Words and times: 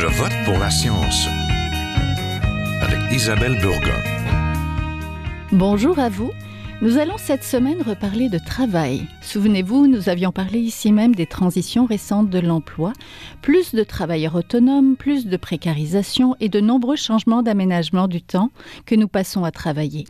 Je 0.00 0.06
vote 0.06 0.30
pour 0.44 0.56
la 0.60 0.70
science 0.70 1.26
avec 2.80 3.00
Isabelle 3.12 3.58
Burgon. 3.60 4.00
Bonjour 5.50 5.98
à 5.98 6.08
vous. 6.08 6.30
Nous 6.82 6.98
allons 6.98 7.18
cette 7.18 7.42
semaine 7.42 7.82
reparler 7.82 8.28
de 8.28 8.38
travail. 8.38 9.08
Souvenez-vous, 9.22 9.88
nous 9.88 10.08
avions 10.08 10.30
parlé 10.30 10.60
ici 10.60 10.92
même 10.92 11.16
des 11.16 11.26
transitions 11.26 11.84
récentes 11.84 12.30
de 12.30 12.38
l'emploi, 12.38 12.92
plus 13.42 13.74
de 13.74 13.82
travailleurs 13.82 14.36
autonomes, 14.36 14.94
plus 14.94 15.26
de 15.26 15.36
précarisation 15.36 16.36
et 16.38 16.48
de 16.48 16.60
nombreux 16.60 16.94
changements 16.94 17.42
d'aménagement 17.42 18.06
du 18.06 18.22
temps 18.22 18.52
que 18.86 18.94
nous 18.94 19.08
passons 19.08 19.42
à 19.42 19.50
travailler. 19.50 20.04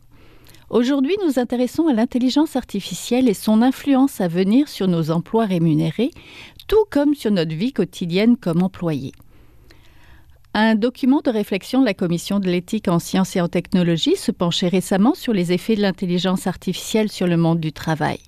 Aujourd'hui, 0.68 1.16
nous 1.24 1.38
intéressons 1.38 1.86
à 1.86 1.94
l'intelligence 1.94 2.56
artificielle 2.56 3.26
et 3.26 3.32
son 3.32 3.62
influence 3.62 4.20
à 4.20 4.28
venir 4.28 4.68
sur 4.68 4.86
nos 4.86 5.10
emplois 5.10 5.46
rémunérés, 5.46 6.10
tout 6.66 6.84
comme 6.90 7.14
sur 7.14 7.30
notre 7.30 7.54
vie 7.54 7.72
quotidienne 7.72 8.36
comme 8.36 8.62
employé. 8.62 9.12
Un 10.54 10.74
document 10.74 11.20
de 11.20 11.30
réflexion 11.30 11.80
de 11.80 11.84
la 11.84 11.94
Commission 11.94 12.40
de 12.40 12.46
l'éthique 12.46 12.88
en 12.88 12.98
sciences 12.98 13.36
et 13.36 13.40
en 13.40 13.48
technologie 13.48 14.16
se 14.16 14.32
penchait 14.32 14.68
récemment 14.68 15.14
sur 15.14 15.32
les 15.32 15.52
effets 15.52 15.76
de 15.76 15.82
l'intelligence 15.82 16.46
artificielle 16.46 17.10
sur 17.10 17.26
le 17.26 17.36
monde 17.36 17.60
du 17.60 17.72
travail. 17.72 18.18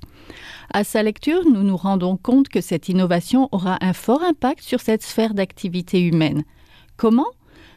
À 0.73 0.85
sa 0.85 1.03
lecture, 1.03 1.45
nous 1.45 1.63
nous 1.63 1.77
rendons 1.77 2.17
compte 2.17 2.49
que 2.49 2.61
cette 2.61 2.89
innovation 2.89 3.49
aura 3.51 3.79
un 3.81 3.93
fort 3.93 4.23
impact 4.23 4.63
sur 4.63 4.81
cette 4.81 5.03
sphère 5.03 5.35
d'activité 5.35 6.01
humaine. 6.01 6.45
Comment? 6.97 7.27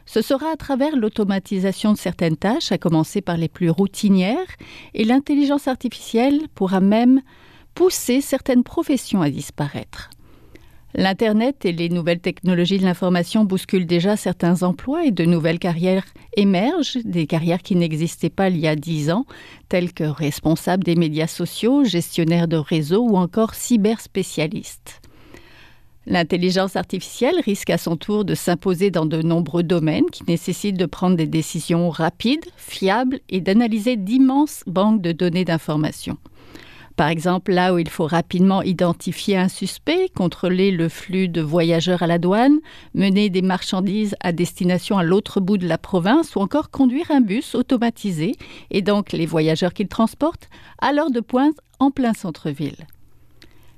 Ce 0.06 0.20
sera 0.20 0.50
à 0.52 0.56
travers 0.56 0.94
l'automatisation 0.94 1.92
de 1.92 1.98
certaines 1.98 2.36
tâches, 2.36 2.70
à 2.70 2.78
commencer 2.78 3.22
par 3.22 3.38
les 3.38 3.48
plus 3.48 3.70
routinières, 3.70 4.36
et 4.92 5.04
l'intelligence 5.04 5.66
artificielle 5.66 6.42
pourra 6.54 6.80
même 6.80 7.22
pousser 7.74 8.20
certaines 8.20 8.62
professions 8.62 9.22
à 9.22 9.30
disparaître. 9.30 10.10
L'Internet 10.96 11.64
et 11.64 11.72
les 11.72 11.88
nouvelles 11.88 12.20
technologies 12.20 12.78
de 12.78 12.84
l'information 12.84 13.44
bousculent 13.44 13.86
déjà 13.86 14.16
certains 14.16 14.62
emplois 14.62 15.04
et 15.04 15.10
de 15.10 15.24
nouvelles 15.24 15.58
carrières 15.58 16.04
émergent, 16.36 16.98
des 17.04 17.26
carrières 17.26 17.62
qui 17.62 17.74
n'existaient 17.74 18.30
pas 18.30 18.48
il 18.48 18.58
y 18.58 18.68
a 18.68 18.76
dix 18.76 19.10
ans, 19.10 19.26
telles 19.68 19.92
que 19.92 20.04
responsable 20.04 20.84
des 20.84 20.94
médias 20.94 21.26
sociaux, 21.26 21.82
gestionnaire 21.82 22.46
de 22.46 22.56
réseau 22.56 23.02
ou 23.02 23.16
encore 23.16 23.54
cyberspécialiste. 23.54 25.00
L'intelligence 26.06 26.76
artificielle 26.76 27.40
risque 27.44 27.70
à 27.70 27.78
son 27.78 27.96
tour 27.96 28.24
de 28.24 28.36
s'imposer 28.36 28.92
dans 28.92 29.06
de 29.06 29.20
nombreux 29.20 29.64
domaines 29.64 30.10
qui 30.12 30.22
nécessitent 30.28 30.76
de 30.76 30.86
prendre 30.86 31.16
des 31.16 31.26
décisions 31.26 31.90
rapides, 31.90 32.44
fiables 32.56 33.18
et 33.30 33.40
d'analyser 33.40 33.96
d'immenses 33.96 34.62
banques 34.68 35.02
de 35.02 35.10
données 35.10 35.46
d'information. 35.46 36.18
Par 36.96 37.08
exemple, 37.08 37.52
là 37.52 37.74
où 37.74 37.78
il 37.78 37.88
faut 37.88 38.06
rapidement 38.06 38.62
identifier 38.62 39.36
un 39.36 39.48
suspect, 39.48 40.08
contrôler 40.14 40.70
le 40.70 40.88
flux 40.88 41.28
de 41.28 41.40
voyageurs 41.40 42.04
à 42.04 42.06
la 42.06 42.18
douane, 42.18 42.60
mener 42.94 43.30
des 43.30 43.42
marchandises 43.42 44.14
à 44.20 44.30
destination 44.30 44.96
à 44.96 45.02
l'autre 45.02 45.40
bout 45.40 45.58
de 45.58 45.66
la 45.66 45.78
province 45.78 46.36
ou 46.36 46.40
encore 46.40 46.70
conduire 46.70 47.10
un 47.10 47.20
bus 47.20 47.56
automatisé 47.56 48.36
et 48.70 48.80
donc 48.80 49.10
les 49.10 49.26
voyageurs 49.26 49.74
qu'il 49.74 49.88
transporte 49.88 50.48
à 50.78 50.92
l'heure 50.92 51.10
de 51.10 51.20
pointe 51.20 51.56
en 51.80 51.90
plein 51.90 52.14
centre-ville. 52.14 52.86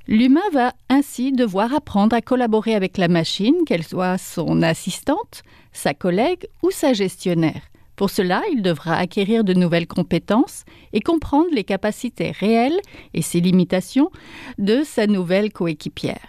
L'humain 0.08 0.48
va 0.52 0.72
ainsi 0.88 1.32
devoir 1.32 1.74
apprendre 1.74 2.14
à 2.14 2.20
collaborer 2.20 2.74
avec 2.74 2.98
la 2.98 3.08
machine, 3.08 3.64
qu'elle 3.66 3.82
soit 3.82 4.18
son 4.18 4.62
assistante, 4.62 5.42
sa 5.72 5.94
collègue 5.94 6.46
ou 6.62 6.70
sa 6.70 6.92
gestionnaire. 6.92 7.62
Pour 7.96 8.10
cela, 8.10 8.42
il 8.52 8.62
devra 8.62 8.96
acquérir 8.96 9.42
de 9.42 9.54
nouvelles 9.54 9.86
compétences 9.86 10.64
et 10.92 11.00
comprendre 11.00 11.48
les 11.52 11.64
capacités 11.64 12.30
réelles 12.30 12.80
et 13.14 13.22
ses 13.22 13.40
limitations 13.40 14.10
de 14.58 14.82
sa 14.84 15.06
nouvelle 15.06 15.52
coéquipière. 15.52 16.28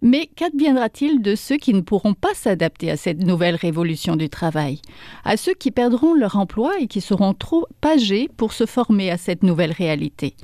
Mais 0.00 0.28
qu'adviendra-t-il 0.36 1.22
de 1.22 1.34
ceux 1.34 1.56
qui 1.56 1.74
ne 1.74 1.80
pourront 1.80 2.14
pas 2.14 2.32
s'adapter 2.32 2.90
à 2.90 2.96
cette 2.96 3.18
nouvelle 3.18 3.56
révolution 3.56 4.14
du 4.16 4.28
travail? 4.28 4.80
À 5.24 5.36
ceux 5.36 5.54
qui 5.54 5.72
perdront 5.72 6.14
leur 6.14 6.36
emploi 6.36 6.78
et 6.80 6.86
qui 6.86 7.00
seront 7.00 7.34
trop 7.34 7.66
âgés 7.84 8.28
pour 8.36 8.52
se 8.52 8.64
former 8.64 9.10
à 9.10 9.18
cette 9.18 9.42
nouvelle 9.42 9.72
réalité? 9.72 10.34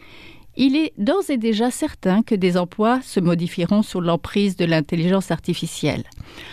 Il 0.57 0.77
est 0.77 0.93
d'ores 0.99 1.31
et 1.31 1.37
déjà 1.37 1.71
certain 1.71 2.23
que 2.23 2.35
des 2.35 2.57
emplois 2.57 3.01
se 3.03 3.21
modifieront 3.21 3.83
sous 3.83 4.01
l'emprise 4.01 4.57
de 4.57 4.65
l'intelligence 4.65 5.31
artificielle. 5.31 6.05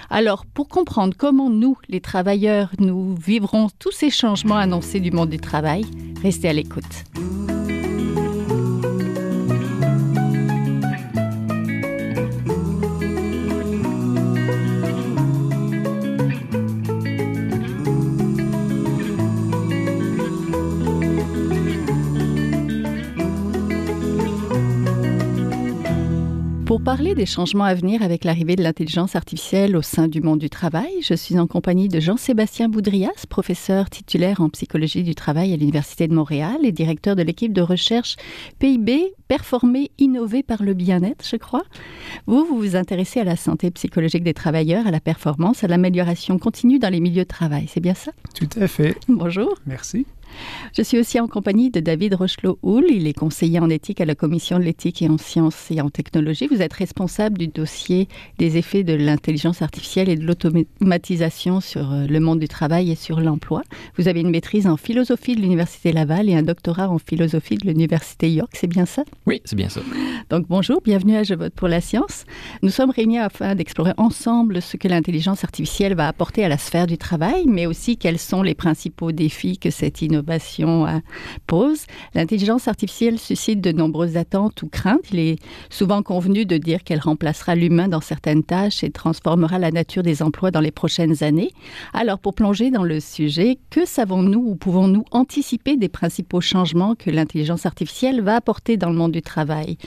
Alors, 0.10 0.46
pour 0.46 0.68
comprendre 0.68 1.16
comment 1.18 1.50
nous, 1.50 1.78
les 1.88 2.02
travailleurs, 2.02 2.72
nous 2.80 3.16
vivrons 3.16 3.70
tous 3.80 3.92
ces 3.92 4.10
changements 4.10 4.58
annoncés 4.58 5.00
du 5.00 5.12
monde 5.12 5.30
du 5.30 5.40
travail, 5.40 5.86
restez 6.22 6.50
à 6.50 6.54
l'écoute. 6.54 7.61
Pour 26.72 26.82
parler 26.82 27.16
des 27.16 27.26
changements 27.26 27.66
à 27.66 27.74
venir 27.74 28.02
avec 28.02 28.24
l'arrivée 28.24 28.56
de 28.56 28.64
l'intelligence 28.64 29.18
artificielle 29.18 29.76
au 29.76 29.82
sein 29.82 30.08
du 30.08 30.22
monde 30.22 30.40
du 30.40 30.50
travail, 30.50 31.02
je 31.02 31.14
suis 31.14 31.38
en 31.38 31.46
compagnie 31.46 31.90
de 31.90 32.00
Jean-Sébastien 32.00 32.70
Boudrias, 32.70 33.26
professeur 33.28 33.90
titulaire 33.90 34.40
en 34.40 34.48
psychologie 34.48 35.04
du 35.04 35.14
travail 35.14 35.52
à 35.52 35.58
l'Université 35.58 36.08
de 36.08 36.14
Montréal 36.14 36.60
et 36.64 36.72
directeur 36.72 37.18
de 37.18 37.24
l'équipe 37.24 37.52
de 37.52 37.62
recherche 37.62 38.16
PIB, 38.60 39.14
performer, 39.28 39.92
innover 39.98 40.44
par 40.44 40.64
le 40.64 40.74
bien-être, 40.74 41.28
je 41.30 41.36
crois. 41.36 41.64
Vous, 42.26 42.46
vous 42.46 42.56
vous 42.56 42.78
intéressez 42.78 43.20
à 43.20 43.26
la 43.26 43.36
santé 43.36 43.70
psychologique 43.72 44.24
des 44.24 44.34
travailleurs, 44.34 44.88
à 44.88 44.92
la 44.92 45.02
performance, 45.02 45.66
à 45.66 45.68
l'amélioration 45.68 46.40
continue 46.40 46.80
dans 46.80 46.90
les 46.90 47.02
milieux 47.02 47.24
de 47.24 47.28
travail. 47.28 47.66
C'est 47.68 47.82
bien 47.82 47.96
ça? 47.96 48.14
Tout 48.34 48.48
à 48.62 48.70
fait. 48.70 48.96
Bonjour. 49.10 49.56
Merci. 49.66 50.06
Je 50.74 50.82
suis 50.82 51.00
aussi 51.00 51.20
en 51.20 51.28
compagnie 51.28 51.70
de 51.70 51.80
David 51.80 52.16
Rochelot-Houl. 52.16 52.86
Il 52.90 53.08
est 53.08 53.14
conseiller 53.14 53.60
en 53.60 53.70
éthique 53.70 54.02
à 54.02 54.06
la 54.06 54.16
Commission 54.16 54.60
de 54.60 54.64
l'éthique 54.64 55.02
et 55.02 55.10
en 55.10 55.18
sciences 55.18 55.70
et 55.72 55.82
en 55.82 55.90
technologie. 55.90 56.48
Vous 56.48 56.62
êtes 56.62 56.74
responsable 56.74 57.38
du 57.38 57.48
dossier 57.48 58.08
des 58.38 58.58
effets 58.58 58.84
de 58.84 58.94
l'intelligence 58.94 59.62
artificielle 59.62 60.10
et 60.10 60.16
de 60.16 60.26
l'automatisation 60.26 61.60
sur 61.60 61.92
euh, 61.92 62.06
le 62.08 62.20
monde 62.20 62.40
du 62.40 62.48
travail 62.48 62.92
et 62.92 62.96
sur 62.96 63.20
l'emploi. 63.20 63.64
Vous 63.98 64.08
avez 64.08 64.22
une 64.22 64.30
maîtrise 64.30 64.68
en 64.68 64.78
philosophie 64.78 65.36
de 65.36 65.42
l'Université 65.42 65.92
Laval 65.92 66.30
et 66.30 66.36
un 66.36 66.44
doctorat 66.44 66.90
en 66.90 66.98
philosophie 66.98 67.58
de 67.58 67.68
l'Université 67.68 68.32
York. 68.32 68.52
C'est 68.54 68.68
bien 68.68 68.86
ça? 68.86 69.04
Oui, 69.26 69.42
c'est 69.46 69.56
bien 69.56 69.70
ça. 69.70 69.82
Donc 70.30 70.48
bonjour, 70.48 70.82
bienvenue 70.82 71.16
à 71.16 71.24
Je 71.24 71.34
vote 71.34 71.54
pour 71.54 71.68
la 71.68 71.82
science. 71.82 72.26
Nous 72.62 72.70
sommes 72.70 72.92
réunis 72.92 73.20
afin 73.20 73.56
d'explorer 73.56 73.94
ensemble 73.98 74.62
ce 74.62 74.78
que 74.78 74.88
l'intelligence 74.88 75.44
artificielle 75.44 75.96
va 75.96 76.08
apporter 76.08 76.46
à 76.46 76.50
la 76.50 76.58
sphère 76.58 76.88
du 76.88 76.98
travail, 76.98 77.46
mais 77.48 77.66
aussi 77.66 77.98
quels 77.98 78.20
sont 78.20 78.44
les 78.44 78.56
principaux 78.56 79.12
défis 79.12 79.58
que 79.58 79.70
cette 79.70 80.02
innovation 80.02 80.21
L'intelligence 82.14 82.68
artificielle 82.68 83.20
suscite 83.20 83.62
de 83.62 83.72
nombreuses 83.72 84.18
attentes 84.18 84.62
ou 84.64 84.68
craintes. 84.68 85.12
Il 85.12 85.20
est 85.20 85.40
souvent 85.70 86.04
convenu 86.04 86.46
de 86.46 86.58
dire 86.58 86.84
qu'elle 86.84 87.00
remplacera 87.00 87.56
l'humain 87.56 87.88
dans 87.88 88.02
certaines 88.02 88.44
tâches 88.44 88.84
et 88.84 88.92
transformera 88.92 89.60
la 89.60 89.72
nature 89.72 90.04
des 90.04 90.22
emplois 90.22 90.52
dans 90.52 90.60
les 90.60 90.72
prochaines 90.72 91.24
années. 91.24 91.52
Alors, 91.94 92.20
pour 92.20 92.34
plonger 92.34 92.72
dans 92.72 92.84
le 92.84 93.00
sujet, 93.00 93.58
que 93.70 93.86
savons-nous 93.86 94.44
ou 94.46 94.56
pouvons-nous 94.56 95.06
anticiper 95.12 95.78
des 95.78 95.90
principaux 95.90 96.42
changements 96.42 96.96
que 96.96 97.10
l'intelligence 97.10 97.66
artificielle 97.66 98.22
va 98.22 98.36
apporter 98.36 98.78
dans 98.78 98.90
le 98.90 98.96
monde 98.96 99.12
du 99.12 99.22
travail? 99.22 99.78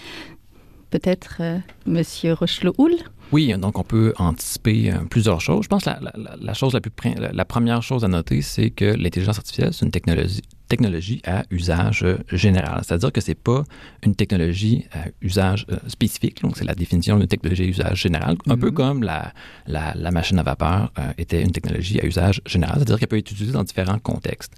Peut-être 0.91 1.39
euh, 1.41 1.59
Monsieur 1.87 2.35
Rochelot-Houl 2.35 2.95
oui, 3.35 3.53
donc 3.59 3.81
on 3.81 3.83
peut 3.83 4.15
anticiper 4.19 4.93
euh, 4.93 4.99
plusieurs 5.11 5.41
choses. 5.41 5.65
Je 5.65 5.69
pense 5.69 5.83
que 5.83 5.91
la, 5.91 5.99
la, 6.15 6.37
la 6.41 6.55
chose 6.55 6.73
la 6.73 6.81
plus 6.81 6.93
la 7.17 7.45
première 7.45 7.83
chose 7.83 8.05
à 8.05 8.09
noter, 8.09 8.43
c'est 8.43 8.71
que 8.71 8.85
l'intelligence 8.85 9.39
artificielle, 9.39 9.73
c'est 9.73 9.85
une 9.85 9.91
technologie, 9.91 10.43
technologie 10.69 11.21
à 11.27 11.43
usage 11.51 12.05
euh, 12.05 12.19
général. 12.31 12.83
C'est-à-dire 12.85 13.11
que 13.11 13.21
c'est 13.21 13.35
pas 13.35 13.65
une 14.05 14.15
technologie 14.15 14.85
à 14.93 15.07
usage 15.21 15.67
euh, 15.69 15.79
spécifique. 15.89 16.43
Donc, 16.43 16.57
c'est 16.57 16.65
la 16.65 16.77
définition 16.77 17.19
d'une 17.19 17.27
technologie 17.27 17.65
à 17.65 17.67
usage 17.67 18.01
général. 18.03 18.37
Un 18.47 18.57
peu 18.57 18.71
mm-hmm. 18.71 18.75
comme 18.75 19.03
la, 19.03 19.33
la, 19.67 19.95
la, 19.97 20.13
machine 20.13 20.39
à 20.39 20.45
vapeur 20.45 20.93
était 21.19 21.43
une 21.43 21.51
technologie 21.51 21.99
à 22.01 22.07
usage 22.07 22.41
général. 22.47 22.77
C'est-à-dire 22.77 23.01
qu'elle 23.01 23.09
peut 23.09 23.19
être 23.19 23.33
utilisée 23.33 23.53
dans 23.53 23.65
différents 23.65 23.99
contextes. 23.99 24.53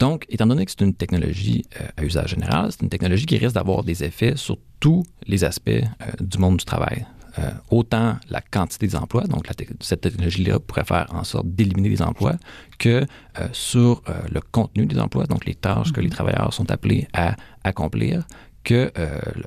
Donc, 0.00 0.26
étant 0.28 0.46
donné 0.46 0.66
que 0.66 0.70
c'est 0.70 0.84
une 0.84 0.92
technologie 0.92 1.64
à 1.96 2.04
usage 2.04 2.32
général, 2.32 2.72
c'est 2.72 2.82
une 2.82 2.90
technologie 2.90 3.24
qui 3.24 3.38
risque 3.38 3.54
d'avoir 3.54 3.84
des 3.84 4.04
effets 4.04 4.36
sur 4.36 4.58
tous 4.80 5.02
les 5.26 5.44
aspects 5.44 5.82
du 6.20 6.36
monde 6.36 6.58
du 6.58 6.66
travail. 6.66 7.06
Euh, 7.38 7.50
autant 7.70 8.16
la 8.28 8.42
quantité 8.42 8.86
des 8.86 8.96
emplois, 8.96 9.24
donc 9.24 9.48
cette 9.80 10.00
technologie-là 10.02 10.58
pourrait 10.58 10.84
faire 10.84 11.06
en 11.14 11.24
sorte 11.24 11.46
d'éliminer 11.46 11.88
les 11.88 12.02
emplois, 12.02 12.34
que 12.78 13.06
euh, 13.38 13.48
sur 13.52 14.02
euh, 14.08 14.12
le 14.30 14.40
contenu 14.40 14.84
des 14.84 14.98
emplois, 14.98 15.24
donc 15.24 15.46
les 15.46 15.54
tâches 15.54 15.92
que 15.92 16.00
les 16.00 16.08
mhm. 16.08 16.12
travailleurs 16.12 16.52
sont 16.52 16.70
appelés 16.70 17.08
à 17.14 17.36
accomplir, 17.64 18.26
que 18.64 18.92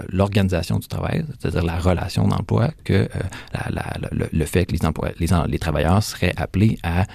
l'organisation 0.10 0.78
du 0.78 0.90
travail, 0.90 1.24
c'est-à-dire 1.40 1.64
la 1.64 1.80
relation 1.80 2.28
d'emploi, 2.28 2.72
que 2.84 3.08
le, 4.34 4.46
fait 4.46 4.66
que 4.66 4.74
les, 4.74 4.86
emplois, 4.86 5.12
les, 5.20 5.28
les 5.48 5.58
travailleurs 5.58 6.04
seraient 6.04 6.34
appelés 6.36 6.78
à 6.84 7.06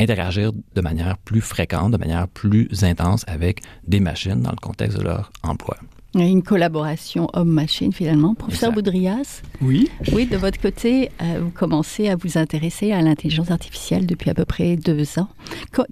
interagir 0.00 0.52
de 0.74 0.80
manière 0.80 1.18
plus 1.18 1.42
fréquente, 1.42 1.92
de 1.92 1.98
manière 1.98 2.26
plus 2.28 2.84
intense 2.84 3.24
avec 3.26 3.60
des 3.86 4.00
machines 4.00 4.40
dans 4.40 4.52
le 4.52 4.56
contexte 4.56 4.96
de 4.96 5.04
leur 5.04 5.30
emploi. 5.42 5.76
Une 6.14 6.42
collaboration 6.42 7.28
homme-machine 7.32 7.92
finalement. 7.92 8.34
Professeur 8.34 8.72
Boudrias 8.72 9.42
Oui. 9.60 9.88
Oui, 10.12 10.26
de 10.26 10.36
votre 10.36 10.60
côté, 10.60 11.10
euh, 11.20 11.40
vous 11.42 11.50
commencez 11.50 12.08
à 12.08 12.16
vous 12.16 12.38
intéresser 12.38 12.92
à 12.92 13.02
l'intelligence 13.02 13.50
artificielle 13.50 14.06
depuis 14.06 14.30
à 14.30 14.34
peu 14.34 14.44
près 14.44 14.76
deux 14.76 15.18
ans. 15.18 15.28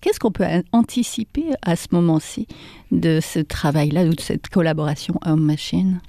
Qu'est-ce 0.00 0.20
qu'on 0.20 0.30
peut 0.30 0.46
anticiper 0.72 1.46
à 1.62 1.74
ce 1.76 1.88
moment-ci 1.92 2.46
de 2.92 3.18
ce 3.20 3.40
travail-là 3.40 4.04
ou 4.04 4.14
de 4.14 4.20
cette 4.20 4.48
collaboration 4.48 5.14
homme-machine? 5.24 6.00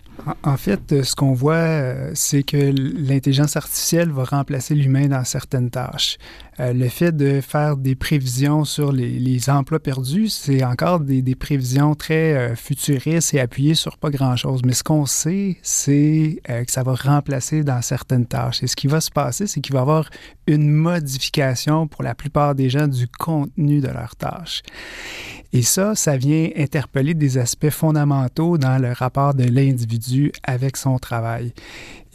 En 0.44 0.58
fait, 0.58 0.92
euh, 0.92 1.04
ce 1.04 1.16
qu'on 1.16 1.34
voit, 1.34 1.56
euh, 1.56 2.12
c'est 2.14 2.44
que 2.44 2.58
l'intelligence 2.58 3.58
artificielle 3.58 4.10
va 4.10 4.24
remplacer 4.24 4.76
l'humain 4.76 5.08
dans 5.08 5.24
certaines 5.24 5.70
tâches. 5.70 6.18
Euh, 6.60 6.72
le 6.72 6.88
fait 6.88 7.12
de 7.12 7.42
faire 7.42 7.78
des 7.78 7.96
prévisions 7.96 8.64
sur 8.64 8.92
les, 8.92 9.50
emplois 9.50 9.80
perdus, 9.80 10.30
c'est 10.30 10.64
encore 10.64 11.00
des, 11.00 11.36
prévisions 11.36 11.96
très 11.96 12.56
futuristes 12.56 13.34
et 13.34 13.40
appuyées 13.40 13.76
sur 13.76 13.98
pas 13.98 14.12
grand-chose. 14.12 14.62
Mais 14.64 14.74
ce 14.74 14.84
qu'on 14.84 15.06
sait, 15.06 15.58
c'est 15.64 16.40
que 16.46 16.72
ça 16.72 16.84
va 16.84 16.94
remplacer 16.94 17.64
dans 17.64 17.82
certaines 17.82 18.28
tâches. 18.28 18.64
Et 18.64 18.68
ce 18.68 18.76
qui 18.76 18.88
va 18.88 19.02
se 19.02 19.10
passer, 19.10 19.48
c'est 19.48 19.62
qu'il 19.62 19.74
va 19.74 19.80
y 19.80 19.82
avoir 19.82 20.10
une 20.48 20.70
modification 20.70 21.88
pour 21.88 22.04
la 22.04 22.14
plupart 22.14 22.56
des 22.56 22.70
gens 22.70 22.88
du 22.88 23.08
contenu 23.08 23.82
de 23.82 23.88
leurs 23.88 24.16
tâches. 24.16 24.62
Et 25.56 25.62
ça, 25.62 25.94
ça 25.94 26.18
vient 26.18 26.50
interpeller 26.58 27.14
des 27.14 27.38
aspects 27.38 27.70
fondamentaux 27.70 28.58
dans 28.58 28.82
le 28.82 28.92
rapport 28.92 29.36
de 29.36 29.44
l'individu 29.44 30.32
avec 30.42 30.78
son 30.78 30.98
travail. 30.98 31.54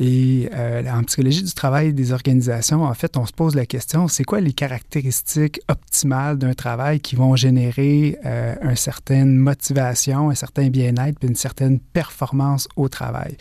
Et 0.00 0.48
euh, 0.54 0.82
en 0.92 1.02
psychologie 1.02 1.42
du 1.42 1.52
travail 1.52 1.92
des 1.92 2.12
organisations, 2.12 2.84
en 2.84 2.94
fait, 2.94 3.16
on 3.16 3.26
se 3.26 3.32
pose 3.32 3.56
la 3.56 3.66
question, 3.66 4.06
c'est 4.06 4.22
quoi 4.22 4.40
les 4.40 4.52
caractéristiques 4.52 5.60
optimales 5.68 6.38
d'un 6.38 6.54
travail 6.54 7.00
qui 7.00 7.16
vont 7.16 7.34
générer 7.34 8.18
euh, 8.24 8.54
une 8.62 8.76
certaine 8.76 9.36
motivation, 9.36 10.30
un 10.30 10.34
certain 10.34 10.68
bien-être, 10.68 11.18
une 11.22 11.34
certaine 11.34 11.80
performance 11.80 12.68
au 12.76 12.88
travail? 12.88 13.36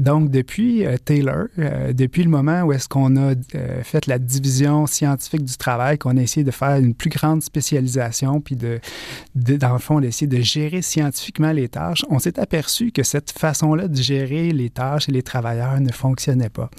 Donc, 0.00 0.30
depuis 0.30 0.84
euh, 0.84 0.96
Taylor, 0.96 1.46
euh, 1.58 1.92
depuis 1.92 2.24
le 2.24 2.30
moment 2.30 2.62
où 2.62 2.72
est-ce 2.72 2.88
qu'on 2.88 3.16
a 3.16 3.34
fait 3.84 4.06
la 4.06 4.18
division 4.18 4.86
scientifique 4.86 5.44
du 5.44 5.56
travail, 5.56 5.98
qu'on 5.98 6.16
a 6.16 6.22
essayé 6.22 6.42
de 6.42 6.50
faire 6.50 6.76
une 6.76 6.94
plus 6.94 7.10
grande 7.10 7.42
spécialisation, 7.42 8.40
puis 8.40 8.56
de, 8.56 8.80
de 9.36 9.56
dans 9.56 9.72
le 9.72 9.78
fond, 9.78 10.00
d'essayer 10.00 10.26
de 10.26 10.40
gérer 10.40 10.82
scientifiquement 10.82 11.52
les 11.52 11.68
tâches, 11.68 12.04
on 12.10 12.18
s'est 12.18 12.40
aperçu 12.40 12.90
que 12.90 13.04
cette 13.04 13.30
façon-là 13.30 13.86
de 13.86 13.96
gérer 13.96 14.50
les 14.50 14.70
tâches 14.70 15.08
et 15.08 15.12
les 15.12 15.22
travailleurs 15.22 15.80
ne 15.80 15.92
fonctionnait 16.00 16.48
pas. 16.48 16.70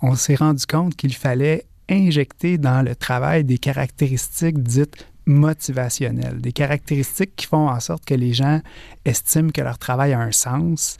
On 0.00 0.14
s'est 0.14 0.36
rendu 0.36 0.64
compte 0.66 0.94
qu'il 0.94 1.14
fallait 1.14 1.66
injecter 1.90 2.58
dans 2.58 2.82
le 2.84 2.94
travail 2.94 3.44
des 3.44 3.58
caractéristiques 3.58 4.62
dites 4.62 5.06
motivationnelles, 5.28 6.40
des 6.40 6.52
caractéristiques 6.52 7.36
qui 7.36 7.46
font 7.46 7.68
en 7.68 7.80
sorte 7.80 8.04
que 8.04 8.14
les 8.14 8.32
gens 8.32 8.60
estiment 9.04 9.50
que 9.50 9.60
leur 9.60 9.78
travail 9.78 10.12
a 10.14 10.20
un 10.20 10.32
sens, 10.32 10.96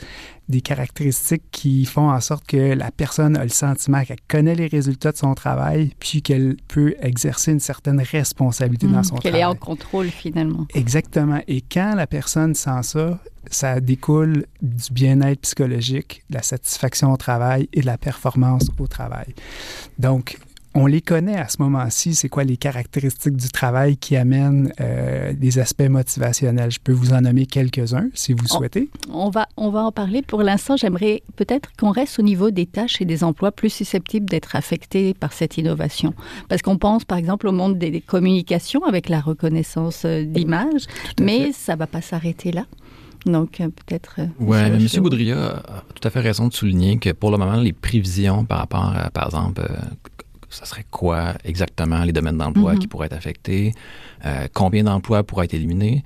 des 0.49 0.61
caractéristiques 0.61 1.45
qui 1.51 1.85
font 1.85 2.11
en 2.11 2.21
sorte 2.21 2.47
que 2.47 2.75
la 2.75 2.91
personne 2.91 3.37
a 3.37 3.43
le 3.43 3.51
sentiment 3.51 4.03
qu'elle 4.05 4.21
connaît 4.29 4.55
les 4.55 4.67
résultats 4.67 5.13
de 5.13 5.17
son 5.17 5.35
travail, 5.35 5.93
puis 5.99 6.23
qu'elle 6.23 6.57
peut 6.69 6.95
exercer 7.01 7.53
une 7.53 7.61
certaine 7.61 8.01
responsabilité 8.01 8.87
dans 8.87 9.01
mmh, 9.01 9.05
son 9.05 9.17
travail. 9.17 9.33
Qu'elle 9.33 9.41
est 9.41 9.45
en 9.45 9.55
contrôle 9.55 10.09
finalement. 10.09 10.67
Exactement. 10.75 11.41
Et 11.49 11.61
quand 11.61 11.95
la 11.95 12.07
personne 12.07 12.55
sent 12.55 12.83
ça, 12.83 13.19
ça 13.51 13.81
découle 13.81 14.47
du 14.63 14.93
bien-être 14.93 15.41
psychologique, 15.41 16.23
de 16.31 16.37
la 16.37 16.43
satisfaction 16.43 17.13
au 17.13 17.17
travail 17.17 17.69
et 17.73 17.81
de 17.81 17.87
la 17.87 17.99
performance 17.99 18.69
au 18.79 18.87
travail. 18.87 19.35
Donc, 19.99 20.39
on 20.79 20.87
les 20.87 21.01
connaît 21.01 21.37
à 21.37 21.49
ce 21.49 21.61
moment-ci, 21.61 22.15
c'est 22.15 22.29
quoi 22.29 22.45
les 22.45 22.57
caractéristiques 22.57 23.37
du 23.37 23.49
travail 23.49 23.97
qui 23.97 24.17
amènent 24.17 24.73
euh, 24.81 25.33
des 25.33 25.59
aspects 25.59 25.89
motivationnels? 25.89 26.71
Je 26.71 26.79
peux 26.79 26.93
vous 26.93 27.13
en 27.13 27.21
nommer 27.21 27.47
quelques-uns 27.47 28.09
si 28.15 28.33
vous 28.33 28.47
souhaitez. 28.47 28.89
On 29.13 29.29
va, 29.29 29.49
on 29.57 29.71
va 29.71 29.81
en 29.81 29.93
parler. 29.93 30.23
Pour 30.23 30.43
l'instant, 30.43 30.77
j'aimerais 30.77 31.23
peut-être 31.37 31.71
qu'on 31.79 31.91
reste 31.91 32.19
au 32.19 32.23
niveau 32.23 32.51
des 32.51 32.67
tâches 32.67 33.01
et 33.01 33.05
des 33.05 33.25
emplois 33.25 33.51
plus 33.51 33.71
susceptibles 33.71 34.27
d'être 34.27 34.55
affectés 34.55 35.15
par 35.15 35.33
cette 35.33 35.59
innovation. 35.59 36.15
Parce 36.49 36.63
qu'on 36.63 36.79
pense 36.79 37.05
par 37.05 37.19
exemple 37.19 37.49
au 37.49 37.53
monde 37.53 37.77
des 37.79 38.01
communications 38.01 38.85
avec 38.85 39.09
la 39.09 39.21
reconnaissance 39.21 40.05
euh, 40.05 40.25
d'images, 40.25 40.87
mais 41.21 41.51
ça 41.53 41.75
ne 41.75 41.79
va 41.79 41.87
pas 41.89 42.03
s'arrêter 42.03 42.53
là. 42.53 42.65
Donc, 43.27 43.61
euh, 43.61 43.69
peut-être. 43.69 44.21
Oui, 44.39 44.59
M. 44.59 44.87
Boudria 45.03 45.57
a 45.57 45.83
tout 45.93 46.07
à 46.07 46.11
fait 46.11 46.21
raison 46.21 46.47
de 46.47 46.53
souligner 46.53 46.99
que 46.99 47.11
pour 47.11 47.33
le 47.33 47.37
moment, 47.37 47.57
les 47.57 47.73
prévisions 47.73 48.45
par 48.45 48.59
rapport, 48.59 48.93
à, 48.97 49.11
par 49.11 49.27
exemple, 49.27 49.69
ça 50.51 50.65
serait 50.65 50.85
quoi 50.91 51.35
exactement 51.45 52.05
les 52.05 52.13
domaines 52.13 52.39
d'emploi 52.39 52.75
mm-hmm. 52.75 52.79
qui 52.79 52.87
pourraient 52.87 53.07
être 53.07 53.17
affectés, 53.17 53.73
combien 54.53 54.85
d'emplois 54.85 55.23
pourraient 55.23 55.45
être 55.45 55.55
éliminés? 55.55 56.03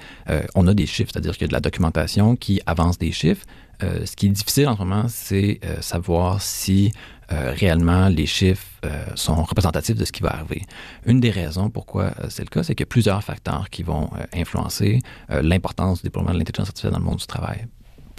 on 0.54 0.66
a 0.66 0.74
des 0.74 0.86
chiffres, 0.86 1.10
c'est-à-dire 1.12 1.32
qu'il 1.32 1.42
y 1.42 1.44
a 1.44 1.48
de 1.48 1.52
la 1.52 1.60
documentation 1.60 2.36
qui 2.36 2.60
avance 2.66 2.98
des 2.98 3.12
chiffres. 3.12 3.46
ce 3.80 4.16
qui 4.16 4.26
est 4.26 4.30
difficile 4.30 4.68
en 4.68 4.74
ce 4.74 4.80
moment, 4.80 5.06
c'est 5.08 5.60
savoir 5.80 6.42
si 6.42 6.92
euh, 7.32 7.54
réellement 7.56 8.08
les 8.08 8.26
chiffres 8.26 8.66
euh, 8.84 9.04
sont 9.14 9.42
représentatifs 9.42 9.96
de 9.96 10.04
ce 10.04 10.12
qui 10.12 10.22
va 10.22 10.34
arriver. 10.34 10.62
Une 11.06 11.20
des 11.20 11.30
raisons 11.30 11.70
pourquoi 11.70 12.12
euh, 12.20 12.26
c'est 12.28 12.42
le 12.42 12.48
cas, 12.48 12.62
c'est 12.62 12.74
qu'il 12.74 12.82
y 12.82 12.88
a 12.88 12.94
plusieurs 12.94 13.22
facteurs 13.22 13.70
qui 13.70 13.82
vont 13.82 14.10
influencer 14.34 15.00
l'importance 15.28 15.98
du 15.98 16.08
déploiement 16.08 16.32
de 16.32 16.38
l'intelligence 16.38 16.68
artificielle 16.68 16.92
dans 16.92 16.98
le 16.98 17.04
monde 17.04 17.18
du 17.18 17.26
travail. 17.26 17.66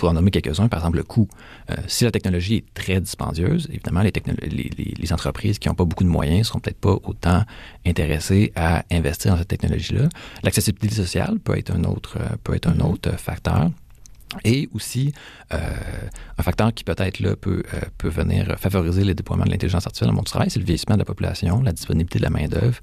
Pour 0.04 0.10
en 0.10 0.16
nommer 0.16 0.32
quelques-uns, 0.32 0.68
par 0.68 0.80
exemple 0.80 0.98
le 0.98 1.04
coût. 1.04 1.30
si 1.88 2.04
la 2.04 2.12
technologie 2.12 2.58
est 2.58 2.74
très 2.74 3.00
dispendieuse, 3.00 3.70
évidemment, 3.72 4.02
les, 4.02 4.12
les, 4.42 4.94
les 4.98 5.14
entreprises 5.14 5.60
qui 5.60 5.70
n'ont 5.70 5.76
pas 5.76 5.86
beaucoup 5.86 6.04
de 6.04 6.10
moyens 6.10 6.40
ne 6.40 6.44
seront 6.44 6.60
peut-être 6.60 6.82
pas 6.82 6.98
autant 7.06 7.44
intéressées 7.86 8.52
à 8.58 8.84
investir 8.92 9.32
dans 9.32 9.38
cette 9.38 9.48
technologie-là. 9.48 10.10
L'accessibilité 10.44 10.94
sociale 10.94 11.40
peut 11.40 11.58
être 11.58 11.72
un 11.72 11.86
autre, 11.86 12.18
peut 12.44 12.54
être 12.54 12.68
un 12.68 12.74
mm-hmm. 12.74 12.92
autre 12.92 13.18
facteur. 13.18 13.72
Et 14.44 14.70
aussi, 14.74 15.14
euh, 15.54 15.58
un 16.38 16.44
facteur 16.44 16.74
qui 16.74 16.84
peut-être 16.84 17.20
là 17.20 17.36
peut, 17.36 17.64
euh, 17.74 17.80
peut 17.98 18.10
venir 18.10 18.56
favoriser 18.58 19.04
le 19.04 19.14
déploiement 19.14 19.46
de 19.46 19.52
l'intelligence 19.52 19.86
artificielle 19.86 20.08
dans 20.08 20.14
le 20.14 20.16
monde 20.18 20.26
du 20.26 20.32
travail, 20.32 20.50
c'est 20.50 20.60
le 20.60 20.66
vieillissement 20.66 20.96
de 20.96 21.00
la 21.00 21.06
population, 21.06 21.62
la 21.62 21.72
disponibilité 21.72 22.20
de 22.20 22.24
la 22.24 22.30
main-d'œuvre, 22.30 22.80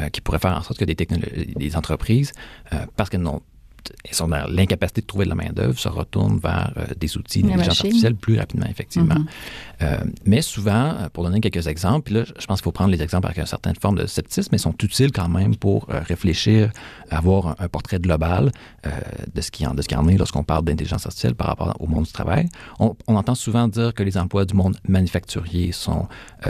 euh, 0.00 0.08
qui 0.08 0.20
pourrait 0.20 0.38
faire 0.38 0.56
en 0.56 0.62
sorte 0.62 0.78
que 0.78 0.84
des, 0.84 0.94
des 0.94 1.76
entreprises, 1.76 2.32
parce 2.96 3.10
qu'elles 3.10 3.20
n'ont 3.20 3.42
ils 4.08 4.14
sont 4.14 4.28
dans 4.28 4.44
l'incapacité 4.48 5.00
de 5.00 5.06
trouver 5.06 5.24
de 5.24 5.30
la 5.30 5.34
main-d'œuvre, 5.34 5.78
se 5.78 5.88
retournent 5.88 6.38
vers 6.38 6.72
euh, 6.76 6.86
des 6.98 7.16
outils 7.16 7.42
d'intelligence 7.42 7.80
artificielle 7.80 8.14
plus 8.14 8.38
rapidement, 8.38 8.66
effectivement. 8.68 9.14
Mm-hmm. 9.14 9.82
Euh, 9.82 9.96
mais 10.24 10.42
souvent, 10.42 10.94
euh, 10.94 11.08
pour 11.12 11.24
donner 11.24 11.40
quelques 11.40 11.66
exemples, 11.66 12.12
là, 12.12 12.24
je 12.24 12.46
pense 12.46 12.60
qu'il 12.60 12.64
faut 12.64 12.72
prendre 12.72 12.90
les 12.90 13.02
exemples 13.02 13.26
avec 13.26 13.38
une 13.38 13.46
certaine 13.46 13.74
forme 13.76 13.98
de 13.98 14.06
scepticisme, 14.06 14.50
mais 14.52 14.58
ils 14.58 14.62
sont 14.62 14.76
utiles 14.82 15.12
quand 15.12 15.28
même 15.28 15.56
pour 15.56 15.86
réfléchir, 15.88 16.70
avoir 17.10 17.56
un, 17.60 17.68
portrait 17.68 17.98
global 17.98 18.52
de, 19.34 19.40
ce 19.40 19.50
qui 19.50 19.66
en, 19.66 19.74
de 19.74 19.82
ce 19.82 19.88
qui 19.88 19.94
en 19.94 20.06
est 20.08 20.16
lorsqu'on 20.16 20.44
parle 20.44 20.64
d'intelligence 20.64 21.06
artificielle 21.06 21.34
par 21.34 21.46
rapport 21.48 21.76
au 21.80 21.86
monde 21.86 22.04
du 22.04 22.12
travail. 22.12 22.48
On, 22.78 22.94
entend 23.08 23.34
souvent 23.34 23.68
dire 23.68 23.94
que 23.94 24.02
les 24.02 24.18
emplois 24.18 24.44
du 24.44 24.54
monde 24.54 24.76
manufacturier 24.88 25.72
sont, 25.72 26.08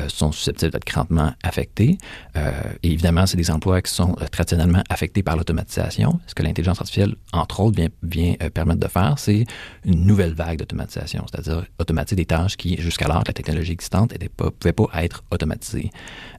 sont 0.09 0.33
susceptibles 0.33 0.73
d'être 0.73 0.87
grandement 0.87 1.33
affectés. 1.43 1.99
et 2.37 2.93
évidemment, 2.93 3.27
c'est 3.27 3.37
des 3.37 3.51
emplois 3.51 3.83
qui 3.83 3.93
sont 3.93 4.17
traditionnellement 4.31 4.83
affectés 4.89 5.23
par 5.23 5.37
l'automatisation. 5.37 6.21
Est-ce 6.27 6.35
que 6.35 6.43
l'intelligence 6.43 6.81
artificielle 6.81 7.15
entre 7.33 7.61
autres, 7.61 7.81
vient, 8.03 8.35
euh, 8.43 8.51
permettre 8.51 8.81
de 8.81 8.89
faire, 8.89 9.19
c'est 9.19 9.45
une 9.85 10.05
nouvelle 10.05 10.35
vague 10.35 10.59
d'automatisation, 10.59 11.25
c'est-à-dire 11.31 11.65
automatiser 11.79 12.17
des 12.17 12.27
tâches 12.27 12.57
qui, 12.57 12.77
jusqu'alors, 12.81 13.23
la 13.27 13.33
technologie 13.33 13.73
existante 13.73 14.13
ne 14.21 14.29
pouvait 14.29 14.73
pas 14.73 14.89
être 15.03 15.25
automatisée. 15.31 15.91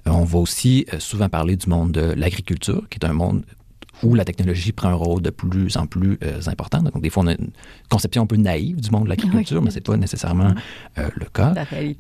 Euh, 0.08 0.12
on 0.12 0.24
va 0.24 0.40
aussi 0.40 0.86
euh, 0.94 1.00
souvent 1.00 1.30
parler 1.30 1.56
du 1.56 1.68
monde 1.68 1.92
de 1.92 2.14
l'agriculture, 2.14 2.84
qui 2.90 3.00
est 3.02 3.06
un 3.06 3.14
monde 3.14 3.44
où 4.04 4.16
la 4.16 4.26
technologie 4.26 4.72
prend 4.72 4.90
un 4.90 4.96
rôle 4.96 5.22
de 5.22 5.30
plus 5.30 5.78
en 5.78 5.88
plus 5.88 6.18
euh, 6.24 6.40
important. 6.48 6.82
Donc, 6.82 7.02
des 7.02 7.10
fois, 7.10 7.24
on 7.24 7.28
a 7.28 7.32
une 7.34 7.52
conception 7.90 8.24
un 8.24 8.26
peu 8.26 8.36
naïve 8.36 8.80
du 8.82 8.92
monde 8.92 9.06
de 9.06 9.10
l'agriculture, 9.10 9.62
mais 9.62 9.72
ce 9.72 9.76
n'est 9.76 9.82
pas 9.82 9.98
nécessairement 9.98 10.54
euh, 10.98 11.10
le 11.16 11.26
cas. 11.26 11.54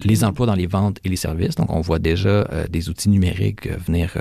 Les 0.04 0.24
emplois 0.24 0.46
dans 0.46 0.56
les 0.56 0.68
ventes 0.68 1.00
et 1.04 1.10
les 1.10 1.16
services. 1.16 1.56
Donc, 1.56 1.72
on 1.72 1.82
voit 1.82 2.00
déjà 2.00 2.30
euh, 2.30 2.68
des 2.68 2.90
outils 2.90 3.10
numériques 3.10 3.68
venir 3.68 4.14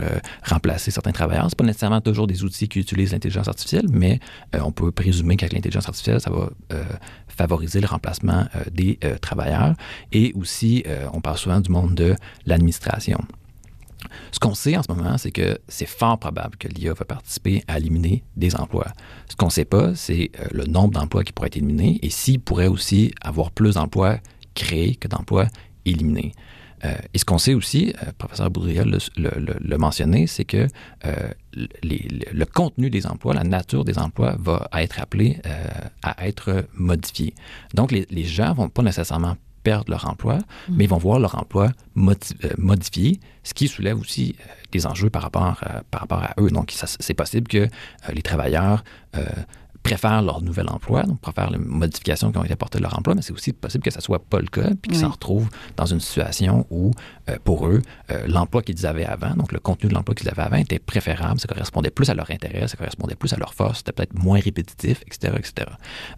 remplacer 0.44 0.90
certains 0.90 1.12
travailleurs. 1.12 1.50
Ce 1.50 1.56
pas 1.56 1.64
nécessairement 1.64 2.00
toujours 2.00 2.26
des 2.26 2.44
outils 2.44 2.68
qui 2.68 2.78
utilisent 2.78 3.12
l'intelligence 3.12 3.48
artificielle, 3.48 3.86
mais 3.90 4.20
on 4.52 4.72
peut 4.72 4.92
présumer 4.92 5.36
qu'avec 5.36 5.52
l'intelligence 5.52 5.88
artificielle, 5.88 6.20
ça 6.20 6.30
va 6.30 6.50
favoriser 7.28 7.80
le 7.80 7.86
remplacement 7.86 8.46
des 8.70 8.98
travailleurs. 9.20 9.74
Et 10.12 10.32
aussi, 10.34 10.84
on 11.12 11.20
parle 11.20 11.38
souvent 11.38 11.60
du 11.60 11.70
monde 11.70 11.94
de 11.94 12.14
l'administration. 12.46 13.18
Ce 14.30 14.38
qu'on 14.38 14.54
sait 14.54 14.76
en 14.76 14.82
ce 14.82 14.92
moment, 14.92 15.18
c'est 15.18 15.30
que 15.30 15.58
c'est 15.68 15.86
fort 15.86 16.18
probable 16.18 16.56
que 16.56 16.68
l'IA 16.68 16.94
va 16.94 17.04
participer 17.04 17.62
à 17.68 17.78
éliminer 17.78 18.24
des 18.36 18.56
emplois. 18.56 18.88
Ce 19.28 19.36
qu'on 19.36 19.46
ne 19.46 19.50
sait 19.50 19.64
pas, 19.64 19.94
c'est 19.94 20.30
euh, 20.38 20.46
le 20.52 20.64
nombre 20.64 20.92
d'emplois 20.92 21.24
qui 21.24 21.32
pourraient 21.32 21.48
être 21.48 21.56
éliminés 21.56 21.98
et 22.02 22.10
s'il 22.10 22.40
pourrait 22.40 22.66
aussi 22.66 23.12
avoir 23.22 23.50
plus 23.50 23.74
d'emplois 23.74 24.18
créés 24.54 24.96
que 24.96 25.08
d'emplois 25.08 25.46
éliminés. 25.84 26.32
Euh, 26.84 26.94
et 27.14 27.18
ce 27.18 27.24
qu'on 27.24 27.38
sait 27.38 27.54
aussi, 27.54 27.86
le 27.86 28.08
euh, 28.08 28.12
professeur 28.18 28.50
Boudriel 28.50 28.98
l'a 29.16 29.78
mentionné, 29.78 30.26
c'est 30.26 30.44
que 30.44 30.66
le 31.54 32.44
contenu 32.44 32.90
des 32.90 33.06
emplois, 33.06 33.34
la 33.34 33.44
nature 33.44 33.84
des 33.84 33.98
emplois 33.98 34.36
va 34.38 34.68
être 34.74 35.00
appelé 35.00 35.38
à 36.02 36.26
être 36.26 36.66
modifié. 36.74 37.34
Donc, 37.74 37.92
les, 37.92 38.06
les 38.10 38.24
gens 38.24 38.50
ne 38.50 38.54
vont 38.54 38.68
pas 38.68 38.82
nécessairement 38.82 39.36
perdre 39.62 39.90
leur 39.90 40.08
emploi, 40.08 40.36
mm. 40.36 40.74
mais 40.76 40.84
ils 40.84 40.90
vont 40.90 40.98
voir 40.98 41.18
leur 41.18 41.38
emploi 41.38 41.70
euh, 41.96 42.14
modifié, 42.58 43.20
ce 43.42 43.54
qui 43.54 43.68
soulève 43.68 43.98
aussi 43.98 44.36
euh, 44.40 44.52
des 44.72 44.86
enjeux 44.86 45.10
par 45.10 45.22
rapport, 45.22 45.60
euh, 45.66 45.80
par 45.90 46.02
rapport 46.02 46.22
à 46.22 46.34
eux. 46.40 46.50
Donc, 46.50 46.72
c'est 46.72 47.14
possible 47.14 47.48
que 47.48 47.68
les 48.12 48.22
travailleurs 48.22 48.84
préfèrent 49.82 50.22
leur 50.22 50.42
nouvel 50.42 50.68
emploi, 50.68 51.02
donc 51.02 51.20
préfèrent 51.20 51.50
les 51.50 51.58
modifications 51.58 52.30
qui 52.30 52.38
ont 52.38 52.44
été 52.44 52.52
apportées 52.52 52.78
à 52.78 52.80
leur 52.80 52.98
emploi, 52.98 53.14
mais 53.14 53.22
c'est 53.22 53.32
aussi 53.32 53.52
possible 53.52 53.82
que 53.82 53.90
ça 53.90 54.00
soit 54.00 54.24
pas 54.24 54.38
le 54.38 54.46
cas, 54.46 54.70
puis 54.80 54.90
qu'ils 54.90 55.00
s'en 55.00 55.10
retrouvent 55.10 55.48
dans 55.76 55.86
une 55.86 56.00
situation 56.00 56.66
où, 56.70 56.92
euh, 57.28 57.36
pour 57.44 57.66
eux, 57.66 57.82
euh, 58.10 58.26
l'emploi 58.26 58.62
qu'ils 58.62 58.86
avaient 58.86 59.04
avant, 59.04 59.34
donc 59.34 59.52
le 59.52 59.58
contenu 59.58 59.88
de 59.88 59.94
l'emploi 59.94 60.14
qu'ils 60.14 60.28
avaient 60.28 60.42
avant 60.42 60.56
était 60.56 60.78
préférable, 60.78 61.40
ça 61.40 61.48
correspondait 61.48 61.90
plus 61.90 62.10
à 62.10 62.14
leur 62.14 62.30
intérêt, 62.30 62.68
ça 62.68 62.76
correspondait 62.76 63.14
plus 63.16 63.32
à 63.32 63.36
leur 63.36 63.54
force, 63.54 63.78
c'était 63.78 63.92
peut-être 63.92 64.14
moins 64.14 64.40
répétitif, 64.40 65.02
etc., 65.06 65.34
etc. 65.36 65.68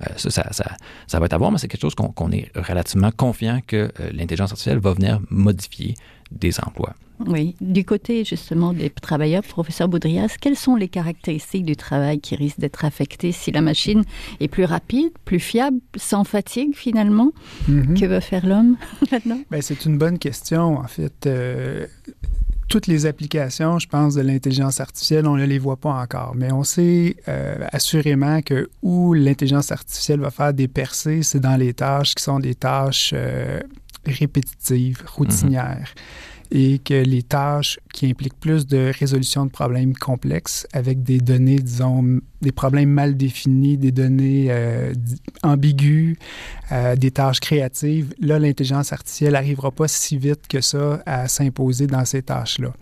Euh, 0.03 0.07
ça, 0.17 0.31
ça, 0.31 0.53
ça, 0.53 0.77
ça, 1.07 1.19
va 1.19 1.27
être 1.27 1.33
à 1.33 1.39
voir, 1.39 1.51
mais 1.51 1.59
c'est 1.59 1.69
quelque 1.69 1.81
chose 1.81 1.95
qu'on 1.95 2.31
est 2.33 2.51
relativement 2.55 3.11
confiant 3.11 3.61
que 3.67 3.91
l'intelligence 4.13 4.51
artificielle 4.51 4.79
va 4.79 4.93
venir 4.93 5.21
modifier 5.31 5.95
des 6.31 6.61
emplois. 6.61 6.95
Oui, 7.27 7.55
du 7.61 7.85
côté 7.85 8.25
justement 8.25 8.73
des 8.73 8.91
travailleurs, 8.91 9.43
professeur 9.43 9.89
Boudrias, 9.89 10.37
quelles 10.41 10.57
sont 10.57 10.75
les 10.75 10.89
caractéristiques 10.89 11.65
du 11.65 11.77
travail 11.77 12.19
qui 12.19 12.35
risquent 12.35 12.59
d'être 12.59 12.85
affectées 12.85 13.31
si 13.31 13.53
la 13.53 13.61
machine 13.61 14.03
est 14.41 14.49
plus 14.49 14.65
rapide, 14.65 15.11
plus 15.25 15.39
fiable, 15.39 15.79
sans 15.97 16.25
fatigue 16.25 16.75
finalement? 16.75 17.31
Mhm. 17.69 17.99
Que 17.99 18.07
va 18.07 18.21
faire 18.21 18.45
l'homme 18.47 18.77
maintenant 19.13 19.39
ben, 19.51 19.63
C'est 19.63 19.85
une 19.85 19.97
bonne 19.97 20.19
question. 20.19 20.79
En 20.79 20.89
fait, 20.89 21.27
euh, 21.27 21.87
toutes 22.69 22.89
les 22.89 23.07
applications, 23.07 23.79
je 23.79 23.87
pense, 23.87 24.15
de 24.15 24.23
l'intelligence 24.23 24.81
artificielle, 24.81 25.29
on 25.29 25.37
ne 25.37 25.45
les 25.45 25.61
voit 25.61 25.77
pas 25.77 25.93
encore, 25.93 26.35
mais 26.35 26.51
on 26.51 26.65
sait 26.65 27.17
euh, 27.29 27.65
assurément 27.73 28.43
que 28.43 28.69
où 28.83 29.15
l'intelligence 29.15 29.71
artificielle 29.71 30.19
va 30.19 30.33
faire 30.33 30.53
des 30.53 30.67
percées, 30.67 31.23
c'est 31.23 31.41
dans 31.41 31.57
les 31.57 31.75
tâches 31.75 32.17
qui 32.17 32.23
sont 32.25 32.41
des 32.41 32.57
tâches 32.57 33.13
euh, 33.15 33.61
répétitives, 34.13 35.03
routinières. 35.07 35.95
et 36.51 36.79
que 36.79 36.95
les 36.95 37.23
tâches 37.23 37.81
qui 37.93 38.07
impliquent 38.09 38.39
plus 38.39 38.67
de 38.67 38.93
résolution 38.97 39.47
de 39.47 39.51
problèmes 39.51 39.95
complexes 39.95 40.67
avec 40.73 41.03
des 41.03 41.19
données, 41.19 41.59
disons, 41.59 42.21
des 42.45 42.53
problèmes 42.53 42.91
mal 42.91 43.17
définis, 43.17 43.77
des 43.77 43.91
données 43.91 44.47
euh, 44.51 44.93
ambiguës, 45.43 46.17
euh, 46.73 46.97
des 46.97 47.11
tâches 47.11 47.41
créatives, 47.41 48.15
là, 48.21 48.39
l'intelligence 48.39 48.93
artificielle 48.93 49.33
n'arrivera 49.33 49.71
pas 49.71 49.89
si 49.89 50.17
vite 50.17 50.47
que 50.49 50.61
ça 50.61 51.03
à 51.07 51.29
s'imposer 51.29 51.87
dans 51.87 52.05
ces 52.05 52.23
tâches-là. 52.23 52.73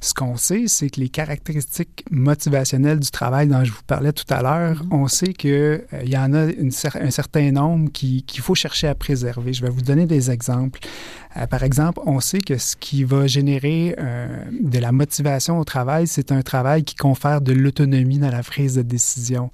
Ce 0.00 0.14
qu'on 0.14 0.36
sait, 0.36 0.64
c'est 0.66 0.90
que 0.90 1.00
les 1.00 1.08
caractéristiques 1.08 2.04
motivationnelles 2.10 3.00
du 3.00 3.10
travail 3.10 3.48
dont 3.48 3.64
je 3.64 3.72
vous 3.72 3.82
parlais 3.86 4.12
tout 4.12 4.24
à 4.28 4.42
l'heure, 4.42 4.82
mm-hmm. 4.82 4.94
on 4.94 5.08
sait 5.08 5.32
qu'il 5.32 5.50
euh, 5.50 5.78
y 6.04 6.16
en 6.16 6.32
a 6.34 6.46
un 6.46 7.10
certain 7.10 7.50
nombre 7.50 7.90
qu'il 7.90 8.40
faut 8.40 8.54
chercher 8.54 8.88
à 8.88 8.94
préserver. 8.94 9.52
Je 9.52 9.62
vais 9.62 9.70
vous 9.70 9.82
donner 9.82 10.06
des 10.06 10.30
exemples. 10.30 10.80
Euh, 11.36 11.46
par 11.46 11.62
exemple, 11.62 12.00
on 12.06 12.20
sait 12.20 12.40
que 12.40 12.56
ce 12.56 12.76
qui 12.76 13.04
va 13.04 13.26
générer 13.26 13.94
euh, 13.98 14.44
de 14.60 14.78
la 14.78 14.92
motivation 14.92 15.58
au 15.58 15.64
travail, 15.64 16.06
c'est 16.06 16.32
un 16.32 16.42
travail 16.42 16.84
qui 16.84 16.94
confère 16.94 17.40
de 17.40 17.52
l'autonomie 17.52 18.18
dans 18.18 18.30
la 18.30 18.42
prise 18.42 18.74
de 18.74 18.82
décision. 18.86 19.50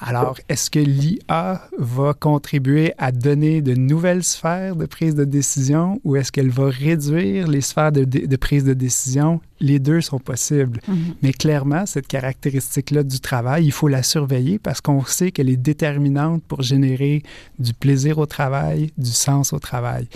Alors, 0.00 0.38
est-ce 0.48 0.70
que 0.70 0.78
l'IA 0.78 1.68
va 1.78 2.14
contribuer 2.14 2.94
à 2.96 3.12
donner 3.12 3.60
de 3.60 3.74
nouvelles 3.74 4.24
sphères 4.24 4.74
de 4.74 4.86
prise 4.86 5.14
de 5.14 5.24
décision 5.24 6.00
ou 6.04 6.16
est-ce 6.16 6.32
qu'elle 6.32 6.48
va 6.48 6.70
réduire 6.70 7.48
les 7.48 7.60
sphères 7.60 7.92
de, 7.92 8.04
de, 8.04 8.36
prise 8.36 8.64
de 8.64 8.72
décision 8.72 9.42
les 9.60 9.78
deux 9.78 10.00
sont 10.00 10.18
possibles. 10.18 10.80
Mhm. 10.88 10.96
Mais 11.22 11.32
clairement, 11.32 11.86
cette 11.86 12.06
caractéristique-là 12.06 13.02
du 13.02 13.20
travail, 13.20 13.66
il 13.66 13.72
faut 13.72 13.88
la 13.88 14.02
surveiller 14.02 14.58
parce 14.58 14.80
qu'on 14.80 15.04
sait 15.04 15.30
qu'elle 15.30 15.50
est 15.50 15.56
déterminante 15.56 16.42
pour 16.44 16.62
générer 16.62 17.22
du 17.58 17.74
plaisir 17.74 18.18
au 18.18 18.26
travail, 18.26 18.90
du 18.96 19.10
sens 19.10 19.52
au 19.52 19.58
travail. 19.58 20.08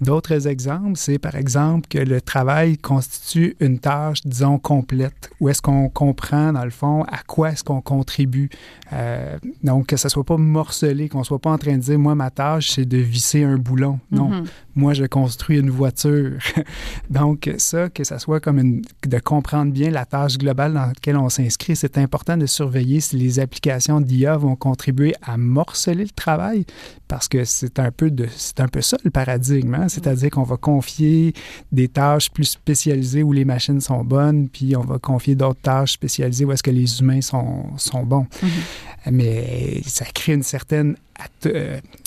D'autres 0.00 0.46
exemples, 0.46 0.96
c'est 0.96 1.18
par 1.18 1.36
exemple 1.36 1.88
que 1.88 1.98
le 1.98 2.20
travail 2.20 2.76
constitue 2.76 3.56
une 3.60 3.78
tâche, 3.78 4.20
disons, 4.24 4.58
complète, 4.58 5.30
où 5.40 5.48
est-ce 5.48 5.62
qu'on 5.62 5.88
comprend, 5.88 6.52
dans 6.52 6.64
le 6.64 6.70
fond, 6.70 7.02
à 7.04 7.22
quoi 7.26 7.50
est-ce 7.50 7.64
qu'on 7.64 7.80
contribue. 7.80 8.50
Euh, 8.92 9.38
donc, 9.62 9.86
que 9.86 9.96
ça 9.96 10.08
soit 10.08 10.24
pas 10.24 10.36
morcelé, 10.36 11.08
qu'on 11.08 11.24
soit 11.24 11.38
pas 11.38 11.50
en 11.50 11.58
train 11.58 11.76
de 11.76 11.82
dire, 11.82 11.98
moi, 11.98 12.14
ma 12.14 12.30
tâche, 12.30 12.72
c'est 12.72 12.84
de 12.84 12.98
visser 12.98 13.42
un 13.42 13.56
boulon. 13.56 13.98
Non, 14.10 14.28
mhm. 14.28 14.44
moi, 14.74 14.92
je 14.92 15.04
construis 15.04 15.58
une 15.58 15.70
voiture. 15.70 16.38
donc, 17.10 17.50
ça, 17.56 17.88
que 17.88 18.04
ça 18.04 18.18
soit 18.18 18.40
comme 18.40 18.58
une 18.58 18.81
de 19.06 19.18
comprendre 19.18 19.72
bien 19.72 19.90
la 19.90 20.04
tâche 20.04 20.38
globale 20.38 20.74
dans 20.74 20.86
laquelle 20.86 21.16
on 21.16 21.28
s'inscrit. 21.28 21.76
C'est 21.76 21.98
important 21.98 22.36
de 22.36 22.46
surveiller 22.46 23.00
si 23.00 23.16
les 23.16 23.40
applications 23.40 24.00
d'IA 24.00 24.36
vont 24.36 24.56
contribuer 24.56 25.14
à 25.22 25.36
morceler 25.36 26.04
le 26.04 26.10
travail, 26.10 26.64
parce 27.08 27.28
que 27.28 27.44
c'est 27.44 27.78
un 27.78 27.90
peu 27.90 28.10
de, 28.10 28.26
c'est 28.36 28.60
un 28.60 28.68
peu 28.68 28.80
ça 28.80 28.96
le 29.04 29.10
paradigme, 29.10 29.74
hein. 29.74 29.88
c'est-à-dire 29.88 30.30
qu'on 30.30 30.42
va 30.42 30.56
confier 30.56 31.34
des 31.70 31.88
tâches 31.88 32.30
plus 32.30 32.44
spécialisées 32.44 33.22
où 33.22 33.32
les 33.32 33.44
machines 33.44 33.80
sont 33.80 34.04
bonnes, 34.04 34.48
puis 34.48 34.76
on 34.76 34.84
va 34.84 34.98
confier 34.98 35.34
d'autres 35.34 35.60
tâches 35.60 35.92
spécialisées 35.92 36.44
où 36.44 36.52
est-ce 36.52 36.62
que 36.62 36.70
les 36.70 37.00
humains 37.00 37.20
sont, 37.20 37.64
sont 37.76 38.04
bons. 38.04 38.26
Mm-hmm. 38.42 39.10
Mais 39.10 39.82
ça 39.86 40.04
crée 40.04 40.34
une 40.34 40.42
certaine 40.42 40.96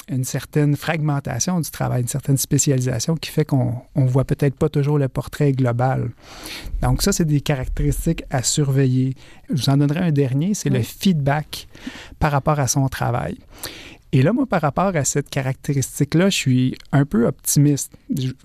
une 0.10 0.24
certaine 0.24 0.76
fragmentation 0.76 1.60
du 1.60 1.70
travail, 1.70 2.02
une 2.02 2.08
certaine 2.08 2.38
spécialisation 2.38 3.16
qui 3.16 3.32
fait 3.32 3.46
qu'on 3.46 3.82
ne 3.96 4.08
voit 4.08 4.26
peut-être 4.26 4.56
pas 4.56 4.70
toujours 4.70 4.98
le 4.98 5.08
portrait 5.08 5.52
global. 5.52 6.12
Donc 6.82 7.02
ça, 7.02 7.12
c'est 7.12 7.26
des 7.26 7.42
caractéristiques 7.42 8.24
à 8.30 8.44
surveiller. 8.44 9.16
Je 9.50 9.64
vous 9.64 9.70
en 9.70 9.78
donnerai 9.78 10.00
un 10.00 10.12
dernier, 10.12 10.54
c'est 10.54 10.70
le 10.70 10.82
feedback 10.82 11.68
par 12.20 12.32
rapport 12.32 12.60
à 12.60 12.68
son 12.68 12.88
travail. 12.88 13.38
Et 14.16 14.22
là, 14.22 14.32
moi, 14.32 14.46
par 14.46 14.62
rapport 14.62 14.96
à 14.96 15.04
cette 15.04 15.30
caractéristique-là, 15.30 16.30
je 16.30 16.38
suis 16.38 16.78
un 16.94 17.04
peu 17.04 17.28
optimiste, 17.28 17.92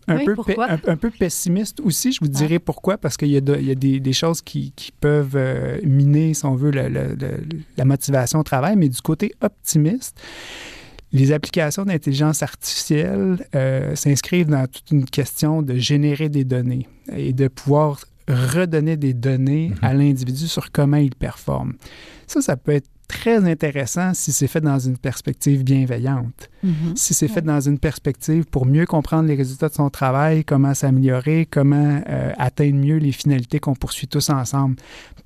un, 0.09 0.25
peu, 0.25 0.35
un, 0.59 0.97
peu 0.97 1.11
pessimiste 1.11 1.79
aussi. 1.79 2.11
Je 2.11 2.19
vous 2.21 2.27
dirai 2.27 2.59
pourquoi, 2.59 2.99
parce 2.99 3.17
qu'il 3.17 3.29
y 3.29 3.37
a, 3.37 3.41
il 3.57 3.67
y 3.67 3.71
a 3.71 3.77
des, 3.77 4.01
des, 4.01 4.13
choses 4.13 4.43
qui, 4.43 4.73
qui 4.75 4.91
peuvent 4.91 5.37
euh, 5.37 5.79
miner, 5.85 6.35
si 6.35 6.45
on 6.45 6.57
veut, 6.57 6.73
la 6.73 7.85
motivation 7.85 8.41
au 8.41 8.43
travail. 8.43 8.75
Mais 8.75 8.89
du 8.89 9.01
côté 9.01 9.33
optimiste, 9.43 10.21
les 11.13 11.31
applications 11.31 11.85
d'intelligence 11.85 12.43
artificielle 12.43 13.47
euh, 13.55 13.95
s'inscrivent 13.95 14.51
dans 14.51 14.67
toute 14.67 14.91
une 14.91 15.05
question 15.05 15.63
de 15.63 15.77
générer 15.77 16.29
des 16.29 16.43
données 16.43 16.89
et 17.17 17.33
de 17.33 17.47
pouvoir 17.47 18.01
redonner 18.27 18.97
des 18.97 19.15
données 19.15 19.69
mm-hmm. 19.69 19.87
à 19.87 19.95
l'individu 19.95 20.49
sur 20.49 20.73
comment 20.73 20.97
il 20.97 21.15
performe. 21.15 21.75
Ça, 22.27 22.41
ça 22.41 22.57
peut 22.57 22.73
être 22.73 22.91
très 23.11 23.45
intéressant 23.51 24.15
si 24.15 24.31
c'est 24.31 24.47
fait 24.47 24.61
dans 24.61 24.79
une 24.79 24.97
perspective 24.97 25.65
bienveillante. 25.65 26.49
Mm-hmm. 26.65 26.95
Si 26.95 27.13
c'est 27.13 27.27
fait 27.27 27.43
dans 27.43 27.61
une 27.61 27.79
perspective 27.81 28.45
pour 28.45 28.67
mieux 28.67 28.87
comprendre 28.87 29.29
les 29.29 29.35
résultats 29.35 29.69
de 29.69 29.75
son 29.75 29.91
travail, 29.91 30.45
comment 30.45 30.75
s'améliorer, 30.75 31.49
comment 31.51 32.01
euh, 32.09 32.33
atteindre 32.39 32.77
mieux 32.77 32.99
les 32.99 33.11
finalités 33.11 33.59
qu'on 33.59 33.75
poursuit 33.75 34.07
tous 34.07 34.31
ensemble. 34.31 34.77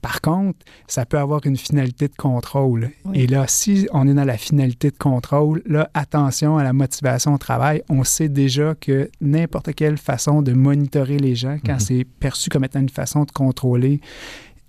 Par 0.00 0.22
contre, 0.22 0.58
ça 0.86 1.04
peut 1.04 1.18
avoir 1.18 1.40
une 1.44 1.58
finalité 1.58 2.08
de 2.08 2.14
contrôle. 2.14 2.90
Et 3.12 3.26
là, 3.26 3.44
si 3.48 3.86
on 3.92 4.08
est 4.08 4.14
dans 4.14 4.24
la 4.24 4.38
finalité 4.38 4.90
de 4.90 4.96
contrôle, 4.96 5.62
là, 5.66 5.90
attention 5.92 6.56
à 6.56 6.64
la 6.64 6.72
motivation 6.72 7.34
au 7.34 7.38
travail. 7.38 7.82
On 7.90 8.02
sait 8.02 8.30
déjà 8.30 8.74
que 8.74 9.10
n'importe 9.20 9.74
quelle 9.74 9.98
façon 9.98 10.40
de 10.40 10.52
monitorer 10.52 11.18
les 11.18 11.34
gens, 11.34 11.58
quand 11.64 11.74
mm-hmm. 11.74 11.80
c'est 11.80 12.06
perçu 12.20 12.48
comme 12.48 12.64
étant 12.64 12.80
une 12.80 12.88
façon 12.88 13.24
de 13.24 13.30
contrôler, 13.30 14.00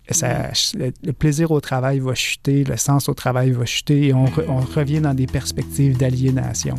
le, 0.09 1.11
plaisir 1.11 1.51
au 1.51 1.59
travail 1.59 1.99
va 1.99 2.13
chuter, 2.13 2.63
le 2.63 2.77
sens 2.77 3.09
au 3.09 3.13
travail 3.13 3.51
va 3.51 3.65
chuter 3.65 4.07
et 4.07 4.13
on, 4.13 4.25
on 4.47 4.59
revient 4.59 5.01
dans 5.01 5.13
des 5.13 5.27
perspectives 5.27 5.97
d'aliénation. 5.97 6.75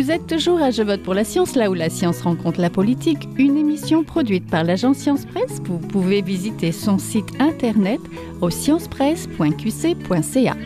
Vous 0.00 0.10
êtes 0.10 0.26
toujours 0.26 0.62
à 0.62 0.70
Je 0.70 0.82
vote 0.82 1.02
pour 1.02 1.12
la 1.14 1.24
science, 1.24 1.54
là 1.54 1.70
où 1.70 1.74
la 1.74 1.90
science 1.90 2.22
rencontre 2.22 2.58
la 2.60 2.70
politique, 2.70 3.28
une 3.36 3.58
émission 3.58 4.02
produite 4.02 4.50
par 4.50 4.64
l'agence 4.64 4.96
Science 4.96 5.26
Presse. 5.26 5.60
Vous 5.64 5.78
pouvez 5.78 6.22
visiter 6.22 6.72
son 6.72 6.98
site 6.98 7.28
internet 7.38 8.00
au 8.40 8.48
sciencepresse.qc.ca. 8.50 10.56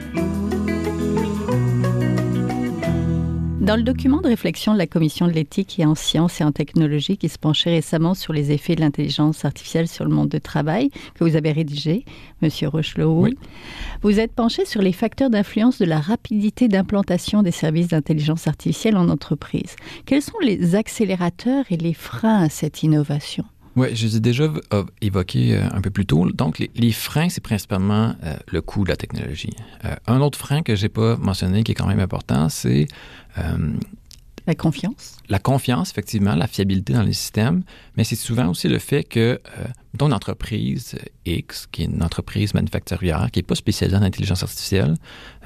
Dans 3.64 3.76
le 3.76 3.82
document 3.82 4.20
de 4.20 4.28
réflexion 4.28 4.74
de 4.74 4.78
la 4.78 4.86
Commission 4.86 5.26
de 5.26 5.32
l'éthique 5.32 5.80
et 5.80 5.86
en 5.86 5.94
sciences 5.94 6.42
et 6.42 6.44
en 6.44 6.52
technologie 6.52 7.16
qui 7.16 7.30
se 7.30 7.38
penchait 7.38 7.70
récemment 7.70 8.12
sur 8.12 8.34
les 8.34 8.52
effets 8.52 8.74
de 8.74 8.82
l'intelligence 8.82 9.46
artificielle 9.46 9.88
sur 9.88 10.04
le 10.04 10.10
monde 10.10 10.28
du 10.28 10.38
travail, 10.38 10.90
que 11.14 11.24
vous 11.24 11.34
avez 11.34 11.50
rédigé, 11.50 12.04
Monsieur 12.42 12.68
Rochelot, 12.68 13.26
vous 14.02 14.20
êtes 14.20 14.32
penché 14.32 14.66
sur 14.66 14.82
les 14.82 14.92
facteurs 14.92 15.30
d'influence 15.30 15.78
de 15.78 15.86
la 15.86 15.98
rapidité 15.98 16.68
d'implantation 16.68 17.42
des 17.42 17.52
services 17.52 17.88
d'intelligence 17.88 18.46
artificielle 18.46 18.98
en 18.98 19.08
entreprise. 19.08 19.76
Quels 20.04 20.20
sont 20.20 20.38
les 20.42 20.74
accélérateurs 20.74 21.64
et 21.70 21.78
les 21.78 21.94
freins 21.94 22.42
à 22.42 22.48
cette 22.50 22.82
innovation? 22.82 23.46
Oui, 23.76 23.94
je 23.94 24.06
les 24.06 24.16
ai 24.16 24.20
déjà 24.20 24.44
euh, 24.72 24.84
évoqués 25.00 25.56
euh, 25.56 25.68
un 25.72 25.80
peu 25.80 25.90
plus 25.90 26.06
tôt. 26.06 26.30
Donc, 26.30 26.58
les, 26.58 26.92
freins, 26.92 27.28
c'est 27.28 27.42
principalement 27.42 28.14
euh, 28.22 28.36
le 28.46 28.60
coût 28.62 28.84
de 28.84 28.88
la 28.88 28.96
technologie. 28.96 29.54
un 30.06 30.20
autre 30.20 30.38
frein 30.38 30.62
que 30.62 30.76
je 30.76 30.82
n'ai 30.82 30.88
pas 30.88 31.16
mentionné, 31.16 31.64
qui 31.64 31.72
est 31.72 31.74
quand 31.74 31.86
même 31.86 32.00
important, 32.00 32.48
c'est 32.48 32.86
La 34.46 34.54
confiance. 34.54 35.16
La 35.28 35.38
confiance, 35.38 35.90
effectivement, 35.90 36.34
la 36.34 36.46
fiabilité 36.46 36.92
dans 36.92 37.02
les 37.02 37.14
systèmes, 37.14 37.62
mais 37.96 38.04
c'est 38.04 38.16
souvent 38.16 38.48
aussi 38.48 38.68
le 38.68 38.78
fait 38.78 39.02
que, 39.04 39.40
euh, 39.58 39.64
une 40.02 40.12
entreprise 40.12 40.96
X, 41.24 41.66
qui 41.70 41.82
est 41.82 41.86
une 41.86 42.02
entreprise 42.02 42.52
manufacturière, 42.52 43.30
qui 43.30 43.38
n'est 43.38 43.44
pas 43.44 43.54
spécialisée 43.54 43.96
en 43.96 44.02
intelligence 44.02 44.42
artificielle, 44.42 44.96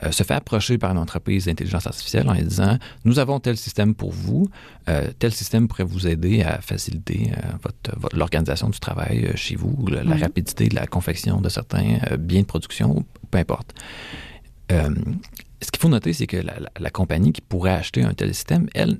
euh, 0.02 0.10
se 0.10 0.22
fait 0.22 0.34
approcher 0.34 0.78
par 0.78 0.90
une 0.90 0.98
entreprise 0.98 1.44
d'intelligence 1.44 1.86
artificielle 1.86 2.28
en 2.28 2.32
lui 2.32 2.42
disant 2.42 2.78
Nous 3.04 3.18
avons 3.18 3.40
tel 3.40 3.56
système 3.56 3.94
pour 3.94 4.10
vous, 4.10 4.48
euh, 4.88 5.10
tel 5.18 5.32
système 5.32 5.68
pourrait 5.68 5.84
vous 5.84 6.06
aider 6.06 6.42
à 6.42 6.60
faciliter 6.60 7.30
euh, 7.36 7.40
votre, 7.62 8.16
l'organisation 8.16 8.68
du 8.68 8.80
travail 8.80 9.30
chez 9.36 9.54
vous, 9.54 9.86
la, 9.86 10.02
la, 10.02 10.16
rapidité 10.16 10.68
de 10.68 10.74
la 10.74 10.86
confection 10.86 11.40
de 11.40 11.48
certains 11.48 11.98
biens 12.18 12.40
de 12.40 12.46
production, 12.46 13.04
peu 13.30 13.38
importe 13.38 13.74
ce 15.60 15.70
qu'il 15.70 15.80
faut 15.80 15.88
noter, 15.88 16.12
c'est 16.12 16.26
que 16.26 16.36
la, 16.36 16.90
compagnie 16.90 17.32
qui 17.32 17.40
pourrait 17.40 17.72
acheter 17.72 18.02
un 18.02 18.14
tel 18.14 18.32
système, 18.34 18.68
elle, 18.74 18.98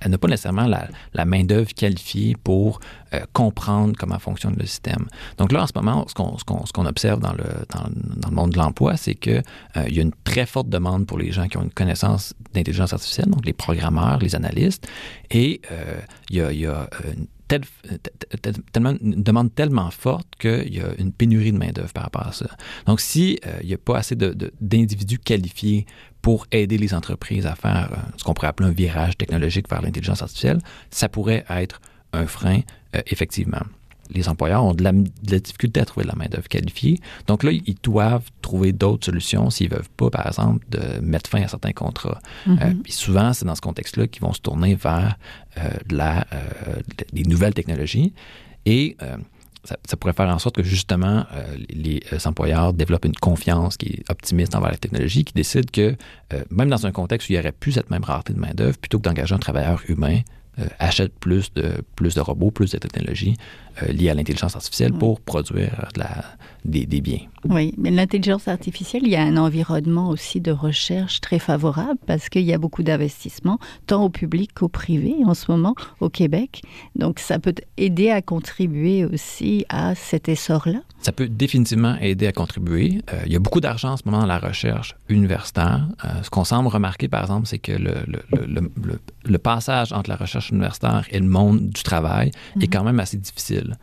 elle, 0.00 0.10
n'a 0.10 0.18
pas 0.18 0.28
nécessairement 0.28 0.66
la, 0.66 1.24
main-d'œuvre 1.24 1.72
qualifiée 1.72 2.36
pour 2.42 2.80
euh, 3.14 3.20
comprendre 3.32 3.94
comment 3.98 4.18
fonctionne 4.18 4.54
le 4.58 4.66
système. 4.66 5.06
Donc 5.38 5.50
là, 5.52 5.62
en 5.62 5.66
ce 5.66 5.72
moment, 5.74 6.06
ce 6.06 6.14
qu'on 6.72 6.86
observe 6.86 7.20
dans 7.20 7.32
le, 7.32 7.44
dans, 7.70 8.28
le 8.28 8.34
monde 8.34 8.50
de 8.50 8.58
l'emploi, 8.58 8.96
c'est 8.96 9.14
qu'il 9.14 9.42
euh, 9.76 9.88
y 9.88 9.98
a 9.98 10.02
une 10.02 10.12
très 10.24 10.46
forte 10.46 10.68
demande 10.68 11.06
pour 11.06 11.18
les 11.18 11.32
gens 11.32 11.48
qui 11.48 11.56
ont 11.56 11.62
une 11.62 11.70
connaissance 11.70 12.34
d'intelligence 12.52 12.92
artificielle, 12.92 13.28
donc 13.28 13.46
les 13.46 13.54
programmeurs, 13.54 14.18
les 14.18 14.34
analystes, 14.34 14.86
et 15.30 15.62
euh, 15.72 16.00
y 16.30 16.40
a, 16.40 16.52
il 16.52 16.60
y 16.60 16.66
a 16.66 16.88
une 17.16 17.26
une 17.52 19.22
demande 19.22 19.54
tellement 19.54 19.90
forte 19.90 20.26
qu'il 20.38 20.74
y 20.74 20.80
a 20.80 20.94
une 20.98 21.12
pénurie 21.12 21.52
de 21.52 21.58
main-d'œuvre 21.58 21.92
par 21.92 22.04
rapport 22.04 22.26
à 22.26 22.32
ça. 22.32 22.46
Donc, 22.86 23.00
s'il 23.00 23.38
il 23.60 23.66
n'y 23.66 23.74
a 23.74 23.78
pas 23.78 23.98
assez 23.98 24.16
d'individus 24.16 25.18
qualifiés 25.18 25.86
pour 26.24 26.46
aider 26.52 26.78
les 26.78 26.94
entreprises 26.94 27.44
à 27.44 27.54
faire 27.54 27.90
euh, 27.92 27.96
ce 28.16 28.24
qu'on 28.24 28.32
pourrait 28.32 28.48
appeler 28.48 28.70
un 28.70 28.72
virage 28.72 29.18
technologique 29.18 29.68
vers 29.68 29.82
l'intelligence 29.82 30.22
artificielle, 30.22 30.58
ça 30.90 31.10
pourrait 31.10 31.44
être 31.50 31.82
un 32.14 32.26
frein, 32.26 32.60
euh, 32.96 33.02
effectivement 33.08 33.60
les 34.14 34.28
employeurs 34.28 34.64
ont 34.64 34.74
de 34.74 34.84
la, 34.84 34.92
difficulté 35.38 35.80
à 35.80 35.84
trouver 35.84 36.04
de 36.04 36.10
la 36.10 36.16
main-d'œuvre 36.16 36.48
qualifiée. 36.48 37.00
Donc 37.26 37.42
là, 37.42 37.50
ils 37.52 37.76
doivent 37.82 38.28
trouver 38.42 38.72
d'autres 38.72 39.06
solutions 39.06 39.50
s'ils 39.50 39.70
ne 39.70 39.76
veulent 39.76 39.84
pas, 39.96 40.10
par 40.10 40.26
exemple, 40.26 40.64
de 40.70 41.00
mettre 41.00 41.28
fin 41.28 41.42
à 41.42 41.48
certains 41.48 41.72
contrats. 41.72 42.20
Mm-hmm. 42.46 42.62
Euh, 42.62 42.74
puis 42.82 42.92
souvent, 42.92 43.32
c'est 43.32 43.44
dans 43.44 43.54
ce 43.54 43.60
contexte-là 43.60 44.06
qu'ils 44.06 44.22
vont 44.22 44.32
se 44.32 44.40
tourner 44.40 44.74
vers 44.74 45.16
euh, 45.58 45.68
la, 45.90 46.26
euh, 46.32 46.80
les 47.12 47.24
nouvelles 47.24 47.54
technologies. 47.54 48.12
Et 48.66 48.96
ça, 49.64 49.96
pourrait 49.98 50.14
faire 50.14 50.28
en 50.28 50.38
sorte 50.38 50.56
que 50.56 50.62
justement 50.62 51.26
les 51.68 52.00
employeurs 52.24 52.72
développent 52.72 53.04
une 53.04 53.14
confiance 53.14 53.76
qui 53.76 53.88
est 53.88 54.10
optimiste 54.10 54.54
envers 54.54 54.70
la 54.70 54.78
technologie, 54.78 55.22
qui 55.22 55.34
décide 55.34 55.70
que 55.70 55.96
même 56.50 56.70
dans 56.70 56.86
un 56.86 56.92
contexte 56.92 57.28
où 57.28 57.32
il 57.32 57.36
n'y 57.36 57.40
aurait 57.40 57.52
plus 57.52 57.72
cette 57.72 57.90
même 57.90 58.04
rareté 58.04 58.32
de 58.32 58.38
main-d'œuvre, 58.38 58.78
plutôt 58.78 58.98
que 58.98 59.02
d'engager 59.02 59.34
un 59.34 59.38
travailleur 59.38 59.82
humain, 59.86 60.20
euh, 60.58 60.66
achète 60.78 61.12
plus 61.18 61.52
de, 61.54 61.82
plus 61.96 62.14
de 62.14 62.20
robots, 62.20 62.50
plus 62.50 62.70
de 62.70 62.78
technologies 62.78 63.36
euh, 63.82 63.86
liées 63.88 64.10
à 64.10 64.14
l'intelligence 64.14 64.54
artificielle 64.54 64.92
pour 64.92 65.20
produire 65.20 65.88
de 65.94 65.98
la, 65.98 66.24
des, 66.64 66.86
des, 66.86 67.00
biens. 67.00 67.22
Oui, 67.48 67.74
mais 67.76 67.90
l'intelligence 67.90 68.46
artificielle, 68.46 69.02
il 69.04 69.10
y 69.10 69.16
a 69.16 69.22
un 69.22 69.36
environnement 69.36 70.10
aussi 70.10 70.40
de 70.40 70.52
recherche 70.52 71.20
très 71.20 71.40
favorable 71.40 71.98
parce 72.06 72.28
qu'il 72.28 72.42
y 72.42 72.52
a 72.52 72.58
beaucoup 72.58 72.84
d'investissements, 72.84 73.58
tant 73.88 74.04
au 74.04 74.10
public 74.10 74.52
qu'au 74.54 74.68
privé 74.68 75.16
en 75.26 75.34
ce 75.34 75.50
moment 75.50 75.74
au 75.98 76.08
Québec. 76.08 76.62
Donc 76.94 77.18
ça 77.18 77.40
peut 77.40 77.54
aider 77.76 78.10
à 78.10 78.22
contribuer 78.22 79.04
aussi 79.04 79.66
à 79.68 79.96
cet 79.96 80.28
essor-là. 80.28 80.78
Ça 81.00 81.10
peut 81.10 81.28
définitivement 81.28 81.96
aider 82.00 82.28
à 82.28 82.32
contribuer. 82.32 83.02
Euh, 83.12 83.22
il 83.26 83.32
y 83.32 83.36
a 83.36 83.40
beaucoup 83.40 83.60
d'argent 83.60 83.94
en 83.94 83.96
ce 83.96 84.02
moment 84.06 84.20
dans 84.20 84.26
la 84.26 84.38
recherche 84.38 84.94
universitaire. 85.08 85.88
ce 86.22 86.30
qu'on 86.30 86.44
semble 86.44 86.68
remarquer, 86.68 87.08
par 87.08 87.22
exemple, 87.22 87.48
c'est 87.48 87.58
que 87.58 87.72
le, 87.72 87.94
le, 88.06 88.46
le, 88.46 89.00
le, 89.24 89.38
passage 89.38 89.92
entre 89.92 90.08
la 90.08 90.16
recherche 90.16 90.43
universitaire 90.50 91.06
et 91.10 91.18
le 91.18 91.26
monde 91.26 91.70
du 91.70 91.82
travail 91.82 92.30
est 92.56 92.64
mhm. 92.64 92.68
quand 92.70 92.84
même 92.84 93.00
assez 93.00 93.16
difficile. 93.16 93.76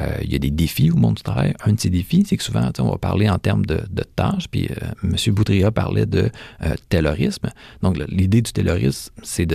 Euh, 0.00 0.16
il 0.22 0.32
y 0.32 0.34
a 0.34 0.38
des 0.38 0.50
défis 0.50 0.90
au 0.90 0.96
monde 0.96 1.14
du 1.14 1.22
travail. 1.22 1.54
Un 1.64 1.72
de 1.72 1.80
ces 1.80 1.90
défis, 1.90 2.24
c'est 2.26 2.36
que 2.36 2.42
souvent, 2.42 2.68
on 2.80 2.90
va 2.90 2.98
parler 2.98 3.28
en 3.28 3.38
termes 3.38 3.64
de, 3.64 3.80
tâches, 4.16 4.48
puis 4.48 4.68
euh, 4.70 4.90
M. 5.04 5.34
Boudria 5.34 5.70
parlait 5.70 6.06
de 6.06 6.30
euh, 6.62 6.74
terrorisme. 6.88 7.50
Donc, 7.82 7.98
l'idée 8.08 8.42
du 8.42 8.52
terrorisme, 8.52 9.12
c'est 9.22 9.46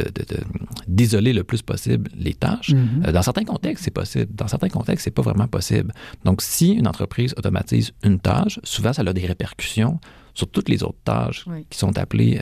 d'isoler 0.87 1.33
de, 1.33 1.37
le 1.37 1.43
plus 1.43 1.61
possible 1.61 2.09
les 2.17 2.33
tâches. 2.33 2.73
Mhm. 2.73 3.11
dans 3.11 3.21
certains 3.21 3.43
contextes, 3.43 3.83
c'est 3.83 3.91
possible. 3.91 4.33
Dans 4.33 4.47
certains 4.47 4.69
contextes, 4.69 5.03
c'est 5.03 5.11
pas 5.11 5.21
vraiment 5.21 5.47
possible. 5.47 5.93
Donc, 6.23 6.41
si 6.41 6.71
une 6.71 6.87
entreprise 6.87 7.33
automatise 7.37 7.91
une 8.03 8.19
tâche, 8.19 8.59
souvent, 8.63 8.93
ça 8.93 9.01
a 9.01 9.13
des 9.13 9.25
répercussions 9.25 9.99
sur 10.39 10.49
toutes 10.49 10.69
les 10.69 10.83
autres 10.83 11.03
tâches 11.03 11.45
qui 11.69 11.77
sont 11.77 11.97
appelées 11.97 12.39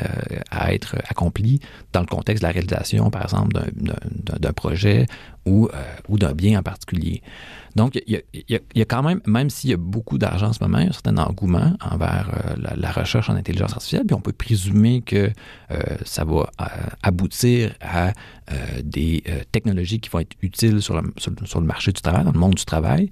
à 0.52 0.74
être 0.74 0.96
accomplies 1.10 1.60
dans 1.94 2.02
le 2.02 2.06
contexte 2.06 2.44
de 2.44 2.48
la 2.48 2.54
réalisation, 2.54 3.10
par 3.10 3.24
exemple, 3.24 3.54
d'un 4.40 4.54
projet 4.54 5.08
ou, 5.48 5.70
ou 6.10 6.18
d'un 6.18 6.34
bien 6.34 6.60
en 6.60 6.64
particulier. 6.64 7.22
Donc, 7.78 8.02
il 8.08 8.24
y, 8.50 8.56
a, 8.56 8.86
quand 8.86 9.04
même, 9.04 9.22
même 9.28 9.52
s'il 9.52 9.70
y 9.70 9.74
a 9.74 9.78
beaucoup 9.78 10.18
d'argent 10.18 10.48
en 10.48 10.54
ce 10.54 10.64
moment, 10.64 10.80
il 10.80 10.86
y 10.86 10.88
a 10.88 10.90
un 10.90 10.94
certain 10.94 11.18
engouement 11.18 11.74
envers 11.80 12.32
euh, 12.34 12.74
la, 12.76 12.92
recherche 12.92 13.30
en 13.30 13.36
intelligence 13.36 13.74
artificielle, 13.74 14.04
puis 14.04 14.16
on 14.16 14.20
peut 14.20 14.32
présumer 14.32 15.02
que 15.02 15.30
euh, 15.70 15.78
ça 16.04 16.26
va 16.26 16.50
euh, 16.60 16.66
aboutir 17.04 17.76
à 17.82 18.14
des 18.82 19.24
technologies 19.52 20.00
qui 20.00 20.10
vont 20.10 20.20
être 20.20 20.38
utiles 20.42 20.82
sur 20.82 20.96
le, 20.96 21.14
sur, 21.18 21.60
le, 21.60 21.66
marché 21.66 21.92
du 21.92 22.02
travail, 22.02 22.24
dans 22.24 22.32
le 22.32 22.40
monde 22.40 22.56
du 22.56 22.64
travail. 22.64 23.10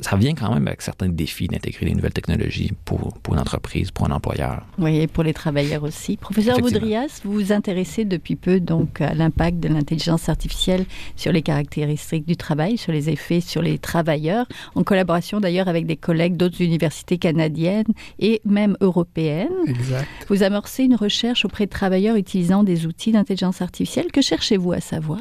ça 0.00 0.16
vient 0.16 0.32
quand 0.32 0.50
même 0.54 0.66
avec 0.66 0.80
certains 0.80 1.10
défis 1.10 1.46
d'intégrer 1.46 1.84
les 1.84 1.94
nouvelles 1.94 2.14
technologies 2.14 2.72
pour, 2.86 3.12
pour 3.22 3.34
une 3.34 3.40
entreprise, 3.40 3.90
pour 3.90 4.06
un 4.06 4.12
employeur. 4.12 4.64
Oui, 4.78 4.96
et 4.96 5.08
pour 5.08 5.24
les 5.24 5.34
travailleurs 5.34 5.82
aussi. 5.82 6.16
Professeur 6.16 6.58
Boudrias, 6.58 7.20
vous 7.22 7.34
vous 7.34 7.52
intéressez 7.52 8.06
depuis 8.06 8.34
peu 8.34 8.58
donc 8.58 9.02
à 9.02 9.12
l'impact 9.12 9.60
de 9.60 9.68
l'intelligence 9.68 10.30
artificielle 10.30 10.86
sur 11.16 11.32
les 11.32 11.42
caractéristiques 11.46 12.26
du 12.26 12.36
travail, 12.36 12.76
sur 12.76 12.92
les 12.92 13.08
effets 13.08 13.40
sur 13.40 13.62
les 13.62 13.78
travailleurs, 13.78 14.46
en 14.74 14.82
collaboration 14.82 15.40
d'ailleurs 15.40 15.68
avec 15.68 15.86
des 15.86 15.96
collègues 15.96 16.36
d'autres 16.36 16.60
universités 16.60 17.18
canadiennes 17.18 17.92
et 18.18 18.40
même 18.44 18.76
européennes. 18.80 19.48
Exact. 19.66 20.08
Vous 20.28 20.42
amorcez 20.42 20.82
une 20.84 20.96
recherche 20.96 21.44
auprès 21.44 21.66
de 21.66 21.70
travailleurs 21.70 22.16
utilisant 22.16 22.64
des 22.64 22.86
outils 22.86 23.12
d'intelligence 23.12 23.62
artificielle. 23.62 24.10
Que 24.12 24.22
cherchez-vous 24.22 24.72
à 24.72 24.80
savoir? 24.80 25.20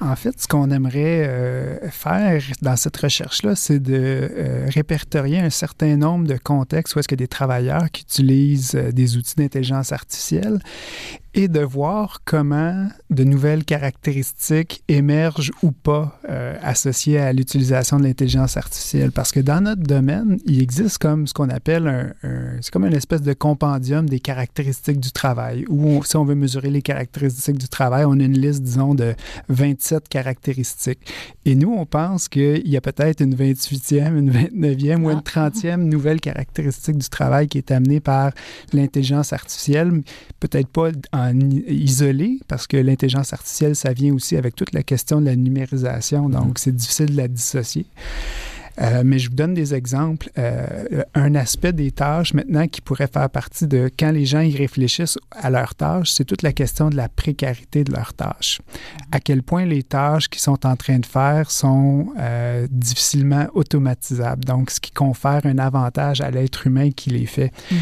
En 0.00 0.16
fait, 0.16 0.40
ce 0.40 0.48
qu'on 0.48 0.70
aimerait 0.70 1.26
euh, 1.26 1.90
faire 1.90 2.42
dans 2.62 2.76
cette 2.76 2.96
recherche-là, 2.96 3.54
c'est 3.54 3.80
de 3.80 3.94
euh, 3.94 4.66
répertorier 4.68 5.40
un 5.40 5.50
certain 5.50 5.96
nombre 5.96 6.26
de 6.26 6.38
contextes 6.38 6.96
où 6.96 6.98
est-ce 6.98 7.08
que 7.08 7.14
des 7.14 7.28
travailleurs 7.28 7.90
qui 7.90 8.02
utilisent 8.02 8.74
euh, 8.74 8.92
des 8.92 9.16
outils 9.16 9.36
d'intelligence 9.36 9.92
artificielle 9.92 10.58
et 11.36 11.48
de 11.48 11.60
voir 11.60 12.22
comment 12.24 12.88
de 13.10 13.22
nouvelles 13.22 13.64
caractéristiques 13.64 14.82
émergent 14.88 15.52
ou 15.66 15.72
pas 15.72 16.20
euh, 16.28 16.56
associées 16.62 17.18
à 17.18 17.32
l'utilisation 17.32 17.98
de 17.98 18.04
l'intelligence 18.04 18.56
artificielle. 18.56 19.10
Parce 19.10 19.32
que 19.32 19.40
dans 19.40 19.60
notre 19.60 19.82
domaine, 19.82 20.38
il 20.46 20.62
existe 20.62 20.98
comme 20.98 21.26
ce 21.26 21.34
qu'on 21.34 21.48
appelle 21.48 22.14
un, 22.22 22.58
c'est 22.60 22.70
comme 22.70 22.84
une 22.84 22.94
espèce 22.94 23.22
de 23.22 23.32
compendium 23.32 24.08
des 24.08 24.20
caractéristiques 24.20 25.00
du 25.00 25.10
travail, 25.10 25.64
où 25.68 26.04
si 26.04 26.16
on 26.16 26.24
veut 26.24 26.36
mesurer 26.36 26.70
les 26.70 26.82
caractéristiques 26.82 27.58
du 27.58 27.68
travail, 27.68 28.04
on 28.04 28.12
a 28.20 28.22
une 28.22 28.38
liste, 28.38 28.62
disons, 28.62 28.94
de 28.94 29.14
27 29.48 30.08
caractéristiques. 30.08 31.12
Et 31.44 31.56
nous, 31.56 31.72
on 31.72 31.84
pense 31.84 32.28
qu'il 32.28 32.68
y 32.68 32.76
a 32.76 32.80
peut-être 32.80 33.20
une 33.20 33.34
28e, 33.34 34.16
une 34.16 34.30
29e 34.30 35.02
ou 35.02 35.10
une 35.10 35.18
30e 35.18 35.72
ah. 35.72 35.76
nouvelle 35.76 36.20
caractéristique 36.20 36.98
du 36.98 37.08
travail 37.08 37.48
qui 37.48 37.58
est 37.58 37.72
amenée 37.72 37.98
par 38.00 38.30
l'intelligence 38.72 39.32
artificielle, 39.32 40.02
peut-être 40.38 40.68
pas 40.68 40.90
en 41.12 41.38
isolé 41.66 42.38
parce 42.46 42.68
que 42.68 42.76
l'intelligence 42.76 43.32
artificielle, 43.32 43.74
ça 43.74 43.92
vient 43.92 44.14
aussi 44.14 44.36
avec 44.36 44.54
toute 44.54 44.72
la 44.72 44.82
question 44.82 45.20
de 45.20 45.26
la 45.26 45.36
numérisation, 45.46 46.28
donc 46.28 46.58
c'est 46.58 46.74
difficile 46.74 47.06
de 47.06 47.16
la 47.16 47.28
dissocier. 47.28 47.86
Euh, 48.80 49.02
mais 49.04 49.18
je 49.18 49.30
vous 49.30 49.34
donne 49.34 49.54
des 49.54 49.74
exemples. 49.74 50.30
Euh, 50.38 51.02
un 51.14 51.34
aspect 51.34 51.72
des 51.72 51.90
tâches 51.90 52.34
maintenant 52.34 52.66
qui 52.68 52.80
pourrait 52.80 53.06
faire 53.06 53.30
partie 53.30 53.66
de 53.66 53.90
quand 53.98 54.10
les 54.10 54.26
gens 54.26 54.40
y 54.40 54.54
réfléchissent 54.54 55.18
à 55.30 55.50
leurs 55.50 55.74
tâches, 55.74 56.10
c'est 56.10 56.24
toute 56.24 56.42
la 56.42 56.52
question 56.52 56.90
de 56.90 56.96
la 56.96 57.08
précarité 57.08 57.84
de 57.84 57.92
leurs 57.92 58.12
tâches. 58.12 58.60
À 59.12 59.20
quel 59.20 59.42
point 59.42 59.64
les 59.64 59.82
tâches 59.82 60.28
qu'ils 60.28 60.42
sont 60.42 60.66
en 60.66 60.76
train 60.76 60.98
de 60.98 61.06
faire 61.06 61.50
sont 61.50 62.08
euh, 62.18 62.66
difficilement 62.70 63.46
automatisables. 63.54 64.44
Donc, 64.44 64.70
ce 64.70 64.80
qui 64.80 64.90
confère 64.90 65.46
un 65.46 65.58
avantage 65.58 66.20
à 66.20 66.30
l'être 66.30 66.66
humain 66.66 66.90
qui 66.90 67.10
les 67.10 67.26
fait. 67.26 67.52
Mm-hmm. 67.72 67.76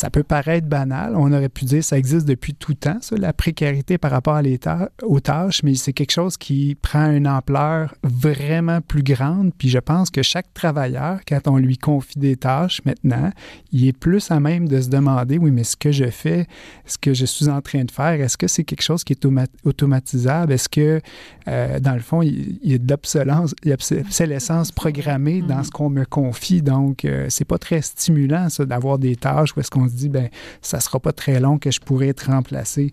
Ça 0.00 0.08
peut 0.08 0.22
paraître 0.22 0.66
banal. 0.66 1.14
On 1.14 1.30
aurait 1.30 1.50
pu 1.50 1.66
dire 1.66 1.84
ça 1.84 1.98
existe 1.98 2.26
depuis 2.26 2.54
tout 2.54 2.72
temps, 2.72 2.96
ça, 3.02 3.16
la 3.18 3.34
précarité 3.34 3.98
par 3.98 4.10
rapport 4.10 4.34
à 4.34 4.40
aux 5.02 5.20
tâches, 5.20 5.62
mais 5.62 5.74
c'est 5.74 5.92
quelque 5.92 6.12
chose 6.12 6.38
qui 6.38 6.74
prend 6.80 7.10
une 7.10 7.28
ampleur 7.28 7.94
vraiment 8.02 8.80
plus 8.80 9.02
grande. 9.02 9.52
Puis 9.58 9.68
je 9.68 9.78
pense 9.78 10.08
que 10.08 10.22
chaque 10.22 10.54
travailleur, 10.54 11.20
quand 11.28 11.46
on 11.48 11.58
lui 11.58 11.76
confie 11.76 12.18
des 12.18 12.36
tâches 12.36 12.80
maintenant, 12.86 13.30
il 13.72 13.88
est 13.88 13.92
plus 13.92 14.30
à 14.30 14.40
même 14.40 14.68
de 14.68 14.80
se 14.80 14.88
demander, 14.88 15.36
oui, 15.36 15.50
mais 15.50 15.64
ce 15.64 15.76
que 15.76 15.92
je 15.92 16.06
fais, 16.06 16.46
ce 16.86 16.96
que 16.96 17.12
je 17.12 17.26
suis 17.26 17.50
en 17.50 17.60
train 17.60 17.84
de 17.84 17.90
faire, 17.90 18.22
est-ce 18.22 18.38
que 18.38 18.48
c'est 18.48 18.64
quelque 18.64 18.80
chose 18.82 19.04
qui 19.04 19.12
est 19.12 19.28
automatisable? 19.64 20.54
Est-ce 20.54 20.70
que, 20.70 21.02
euh, 21.46 21.78
dans 21.78 21.92
le 21.92 22.00
fond, 22.00 22.22
il, 22.22 22.58
y 22.64 22.72
a 22.72 22.78
de 22.78 22.90
l'obsolescence, 23.66 24.72
programmée 24.72 25.42
dans 25.42 25.56
mm-hmm. 25.56 25.64
ce 25.64 25.70
qu'on 25.70 25.90
me 25.90 26.06
confie. 26.06 26.62
Donc, 26.62 27.04
euh, 27.04 27.26
c'est 27.28 27.44
pas 27.44 27.58
très 27.58 27.82
stimulant, 27.82 28.48
ça, 28.48 28.64
d'avoir 28.64 28.98
des 28.98 29.16
tâches 29.16 29.54
où 29.54 29.60
est-ce 29.60 29.70
qu'on 29.70 29.89
dit, 29.92 30.08
ben, 30.08 30.28
ça 30.62 30.80
sera 30.80 31.00
pas 31.00 31.12
très 31.12 31.40
long 31.40 31.58
que 31.58 31.70
je 31.70 31.80
pourrais 31.80 32.08
être 32.08 32.30
remplacé. 32.30 32.92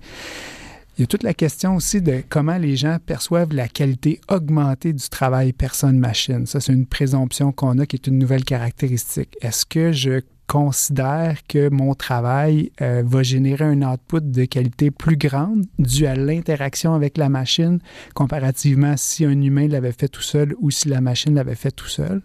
Il 0.97 1.01
y 1.01 1.03
a 1.03 1.07
toute 1.07 1.21
la 1.21 1.35
question 1.35 1.75
aussi 1.75 2.01
de 2.01 2.23
comment 2.27 2.57
les 2.57 2.75
gens 2.75 2.97
perçoivent 3.05 3.53
la 3.53 3.67
qualité 3.67 4.19
augmentée 4.29 4.93
du 4.93 5.09
travail 5.09 5.53
personne-machine. 5.53 6.47
Ça, 6.47 6.59
c'est 6.59 6.73
une 6.73 6.87
présomption 6.87 7.51
qu'on 7.51 7.77
a 7.77 7.85
qui 7.85 7.97
est 7.97 8.07
une 8.07 8.17
nouvelle 8.17 8.43
caractéristique. 8.43 9.37
Est-ce 9.41 9.63
que 9.63 9.91
je 9.91 10.21
considère 10.47 11.45
que 11.47 11.69
mon 11.69 11.93
travail 11.93 12.71
euh, 12.81 13.03
va 13.05 13.21
générer 13.21 13.65
un 13.65 13.81
output 13.81 14.21
de 14.21 14.45
qualité 14.45 14.91
plus 14.91 15.17
grande 15.17 15.65
dû 15.77 16.07
à 16.07 16.15
l'interaction 16.15 16.93
avec 16.93 17.17
la 17.17 17.27
machine 17.27 17.79
comparativement 18.13 18.95
si 18.95 19.25
un 19.25 19.41
humain 19.41 19.67
l'avait 19.67 19.91
fait 19.91 20.07
tout 20.07 20.21
seul 20.21 20.55
ou 20.59 20.71
si 20.71 20.87
la 20.87 21.01
machine 21.01 21.35
l'avait 21.35 21.55
fait 21.55 21.71
tout 21.71 21.87
seul. 21.87 22.21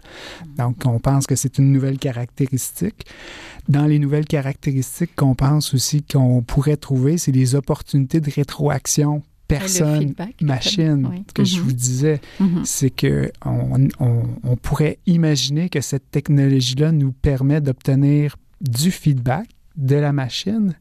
Donc, 0.57 0.77
on 0.87 1.01
pense 1.01 1.27
que 1.27 1.35
c'est 1.35 1.59
une 1.59 1.73
nouvelle 1.73 1.99
caractéristique. 1.99 3.07
Dans 3.69 3.87
les 3.87 3.99
nouvelles 3.99 4.27
caractéristiques 4.27 5.15
qu'on 5.17 5.35
pense 5.35 5.75
aussi 5.75 6.03
qu'on 6.03 6.43
pourrait 6.43 6.77
trouver, 6.77 7.19
c'est 7.19 7.33
les 7.33 7.55
opportunités 7.55 8.21
de 8.21 8.31
rétroaction 8.31 9.23
personne, 9.59 10.15
machine, 10.41 11.25
que 11.35 11.45
je 11.45 11.59
mhm. 11.59 11.63
vous 11.63 11.73
disais, 11.73 12.21
mhm. 12.41 12.65
c'est 12.65 12.91
que 12.91 13.31
on, 13.45 13.89
on, 14.01 14.57
pourrait 14.57 14.99
imaginer 15.07 15.69
que 15.69 15.81
cette 15.81 16.11
technologie-là 16.11 16.93
nous 16.93 17.13
permet 17.13 17.61
d'obtenir 17.61 18.37
du 18.61 18.91
feedback 18.91 19.49
de 19.77 19.97
la 19.97 20.13
machine, 20.13 20.75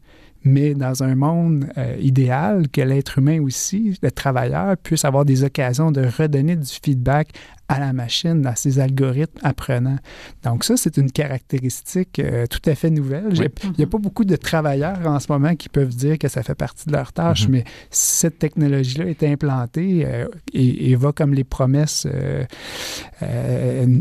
mais 0.44 0.74
dans 0.74 1.04
un 1.04 1.16
monde 1.16 1.66
euh, 1.78 1.96
idéal, 2.00 2.68
que 2.68 2.82
l'être 2.82 3.20
humain 3.20 3.42
aussi, 3.42 3.98
le 4.02 4.12
travailleur, 4.12 4.76
puisse 4.78 5.06
avoir 5.06 5.26
des 5.26 5.44
occasions 5.44 5.92
de 5.92 6.02
redonner 6.02 6.56
du 6.56 6.70
feedback 6.84 7.30
à 7.72 7.80
la 7.80 7.94
machine 7.94 8.42
dans 8.42 8.56
ses 8.56 8.80
algorithmes 8.80 9.40
apprenants. 9.44 10.00
Donc 10.44 10.66
ça, 10.66 10.76
c'est 10.76 10.98
une 10.98 11.10
caractéristique 11.10 12.20
euh, 12.20 12.46
tout 12.48 12.70
à 12.70 12.76
fait 12.76 12.90
nouvelle. 12.90 13.32
Il 13.64 13.72
n'y 13.78 13.84
a 13.86 13.88
pas 13.88 13.98
beaucoup 13.98 14.26
de 14.26 14.36
travailleurs 14.36 15.00
en 15.06 15.20
ce 15.20 15.32
moment 15.32 15.56
qui 15.56 15.70
peuvent 15.70 15.96
dire 15.96 16.18
que 16.18 16.28
ça 16.28 16.44
fait 16.44 16.56
partie 16.56 16.88
de 16.88 16.92
leur 16.92 17.14
tâche, 17.14 17.46
mhm. 17.46 17.52
mais 17.52 17.64
si 17.90 18.18
cette 18.18 18.40
technologie-là 18.40 19.06
est 19.06 19.24
implantée 19.24 20.04
euh, 20.06 20.28
et, 20.54 20.96
va 20.96 21.14
comme 21.14 21.34
les 21.34 21.46
promesses 21.46 22.06
euh, 22.12 22.44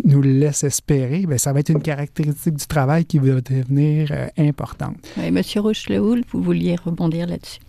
nous 0.04 0.20
le 0.20 0.32
laissent 0.32 0.64
espérer, 0.64 1.24
bien, 1.26 1.38
ça 1.38 1.52
va 1.52 1.60
être 1.60 1.70
une 1.70 1.82
caractéristique 1.82 2.56
du 2.56 2.66
travail 2.66 3.04
qui 3.04 3.18
va 3.18 3.40
devenir 3.40 4.12
importante. 4.36 4.96
Oui, 5.16 5.30
Monsieur 5.30 5.60
Rochelehoul, 5.60 6.24
vous 6.32 6.42
vouliez 6.42 6.74
rebondir 6.74 7.28
là-dessus. 7.28 7.60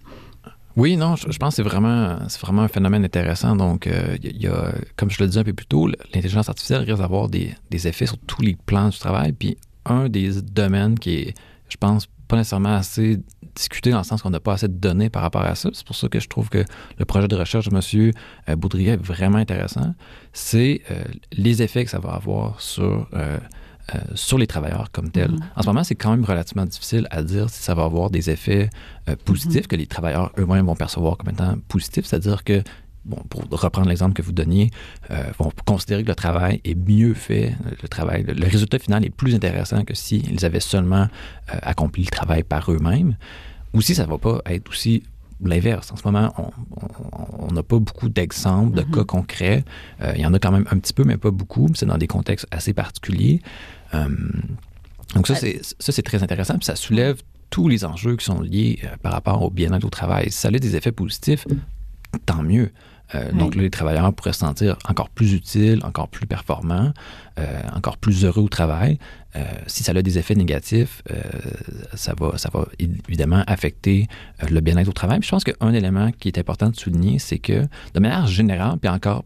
Oui, 0.75 0.95
non, 0.95 1.15
je, 1.15 1.25
pense 1.37 1.55
que 1.55 1.55
c'est 1.55 1.69
vraiment, 1.69 2.17
vraiment 2.41 2.61
un 2.61 2.67
phénomène 2.67 3.03
intéressant. 3.03 3.55
Donc, 3.55 3.87
euh, 3.87 4.17
y 4.21 4.47
a, 4.47 4.73
comme 4.95 5.09
je 5.09 5.21
le 5.21 5.27
disais 5.27 5.41
un 5.41 5.43
peu 5.43 5.53
plus 5.53 5.65
tôt, 5.65 5.87
l'intelligence 5.87 6.49
artificielle 6.49 6.81
risque 6.81 6.99
d'avoir 6.99 7.29
des, 7.29 7.53
des, 7.69 7.87
effets 7.87 8.05
sur 8.05 8.17
tous 8.17 8.41
les 8.41 8.55
plans 8.65 8.89
du 8.89 8.97
travail. 8.97 9.33
Puis, 9.33 9.57
un 9.85 10.07
des 10.09 10.41
domaines 10.41 10.97
qui 10.97 11.13
est, 11.15 11.33
je 11.69 11.77
pense, 11.77 12.07
pas 12.27 12.37
nécessairement 12.37 12.75
assez 12.75 13.19
discuté 13.55 13.91
dans 13.91 13.97
le 13.97 14.03
sens 14.05 14.21
qu'on 14.21 14.29
n'a 14.29 14.39
pas 14.39 14.53
assez 14.53 14.69
de 14.69 14.73
données 14.73 15.09
par 15.09 15.21
rapport 15.21 15.41
à 15.41 15.55
ça. 15.55 15.69
C'est 15.73 15.85
pour 15.85 15.95
ça 15.95 16.07
que 16.07 16.19
je 16.19 16.29
trouve 16.29 16.49
que 16.49 16.63
le 16.97 17.05
projet 17.05 17.27
de 17.27 17.35
recherche 17.35 17.67
de 17.67 17.75
M. 17.75 18.11
Euh, 18.49 18.55
Boudrier 18.55 18.91
est 18.91 18.97
vraiment 19.03 19.37
intéressant. 19.37 19.93
C'est 20.31 20.81
euh, 20.89 21.03
les 21.33 21.61
effets 21.61 21.83
que 21.83 21.91
ça 21.91 21.99
va 21.99 22.11
avoir 22.11 22.61
sur 22.61 23.09
sur 24.15 24.37
les 24.37 24.47
travailleurs 24.47 24.91
comme 24.91 25.11
tels. 25.11 25.31
Mm-hmm. 25.31 25.43
En 25.55 25.61
ce 25.61 25.67
moment, 25.67 25.83
c'est 25.83 25.95
quand 25.95 26.11
même 26.11 26.23
relativement 26.23 26.65
difficile 26.65 27.07
à 27.11 27.23
dire 27.23 27.49
si 27.49 27.61
ça 27.61 27.73
va 27.73 27.83
avoir 27.83 28.09
des 28.09 28.29
effets 28.29 28.69
euh, 29.09 29.15
positifs 29.25 29.63
mm-hmm. 29.63 29.67
que 29.67 29.75
les 29.75 29.87
travailleurs 29.87 30.31
eux-mêmes 30.37 30.65
vont 30.65 30.75
percevoir 30.75 31.17
comme 31.17 31.29
étant 31.29 31.55
positifs, 31.67 32.05
c'est-à-dire 32.05 32.43
que 32.43 32.63
Bon, 33.03 33.17
pour 33.31 33.41
reprendre 33.59 33.89
l'exemple 33.89 34.13
que 34.13 34.21
vous 34.21 34.31
donniez, 34.31 34.69
euh, 35.09 35.23
vont 35.39 35.51
considérer 35.65 36.03
que 36.03 36.09
le 36.09 36.13
travail 36.13 36.61
est 36.63 36.75
mieux 36.75 37.15
fait, 37.15 37.55
le 37.81 37.87
travail, 37.87 38.23
le, 38.23 38.45
résultat 38.45 38.77
final 38.77 39.03
est 39.03 39.09
plus 39.09 39.33
intéressant 39.33 39.83
que 39.83 39.95
s'ils 39.95 40.45
avaient 40.45 40.59
seulement 40.59 41.07
accompli 41.47 42.03
le 42.03 42.11
travail 42.11 42.43
par 42.43 42.71
eux-mêmes. 42.71 43.15
Ou 43.73 43.81
si 43.81 43.95
ça 43.95 44.05
ne 44.05 44.07
va 44.11 44.19
pas 44.19 44.41
être 44.45 44.69
aussi 44.69 45.01
l'inverse. 45.49 45.91
En 45.91 45.95
ce 45.95 46.03
moment, 46.05 46.33
on 47.39 47.51
n'a 47.51 47.63
pas 47.63 47.79
beaucoup 47.79 48.09
d'exemples, 48.09 48.75
de 48.75 48.81
mm-hmm. 48.81 48.95
cas 48.95 49.03
concrets. 49.03 49.65
il 50.15 50.21
y 50.21 50.25
en 50.25 50.33
a 50.33 50.39
quand 50.39 50.51
même 50.51 50.65
un 50.71 50.77
petit 50.77 50.93
peu, 50.93 51.03
mais 51.03 51.17
pas 51.17 51.31
beaucoup. 51.31 51.69
C'est 51.75 51.85
dans 51.85 51.97
des 51.97 52.07
contextes 52.07 52.47
assez 52.51 52.73
particuliers. 52.73 53.41
Euh, 53.93 54.07
donc 55.15 55.27
ça, 55.27 55.35
c'est, 55.35 55.59
ça, 55.79 55.91
c'est 55.91 56.01
très 56.01 56.23
intéressant. 56.23 56.55
Puis 56.55 56.65
ça 56.65 56.75
soulève 56.75 57.21
tous 57.49 57.67
les 57.67 57.83
enjeux 57.83 58.15
qui 58.15 58.25
sont 58.25 58.41
liés 58.41 58.79
euh, 58.83 58.95
par 59.01 59.11
rapport 59.11 59.41
au 59.43 59.49
bien-être 59.49 59.83
au 59.83 59.89
travail. 59.89 60.31
Si 60.31 60.39
ça 60.39 60.47
a 60.47 60.51
des 60.51 60.75
effets 60.75 60.91
positifs, 60.91 61.45
tant 62.25 62.43
mieux. 62.43 62.71
Euh, 63.15 63.31
donc 63.31 63.55
là, 63.55 63.61
les 63.61 63.69
travailleurs 63.69 64.13
pourraient 64.13 64.33
se 64.33 64.39
sentir 64.39 64.77
encore 64.87 65.09
plus 65.09 65.33
utiles, 65.33 65.81
encore 65.83 66.07
plus 66.07 66.27
performants, 66.27 66.93
encore 67.75 67.97
plus 67.97 68.23
heureux 68.23 68.43
au 68.43 68.49
travail. 68.49 68.99
si 69.65 69.83
ça 69.83 69.93
a 69.93 70.01
des 70.03 70.19
effets 70.19 70.35
négatifs, 70.35 71.01
ça, 71.95 72.13
va, 72.15 72.37
ça 72.37 72.49
va 72.53 72.67
évidemment 72.77 73.43
affecter 73.47 74.07
le 74.47 74.59
bien-être 74.59 74.89
au 74.89 74.93
travail. 74.93 75.19
Puis 75.19 75.27
je 75.27 75.31
pense 75.31 75.43
qu'un 75.43 75.73
élément 75.73 76.11
qui 76.11 76.27
est 76.27 76.37
important 76.37 76.69
de 76.69 76.75
souligner, 76.75 77.17
c'est 77.17 77.39
que 77.39 77.67
de 77.95 77.99
manière 77.99 78.27
générale, 78.27 78.77
puis 78.79 78.89
encore 78.89 79.23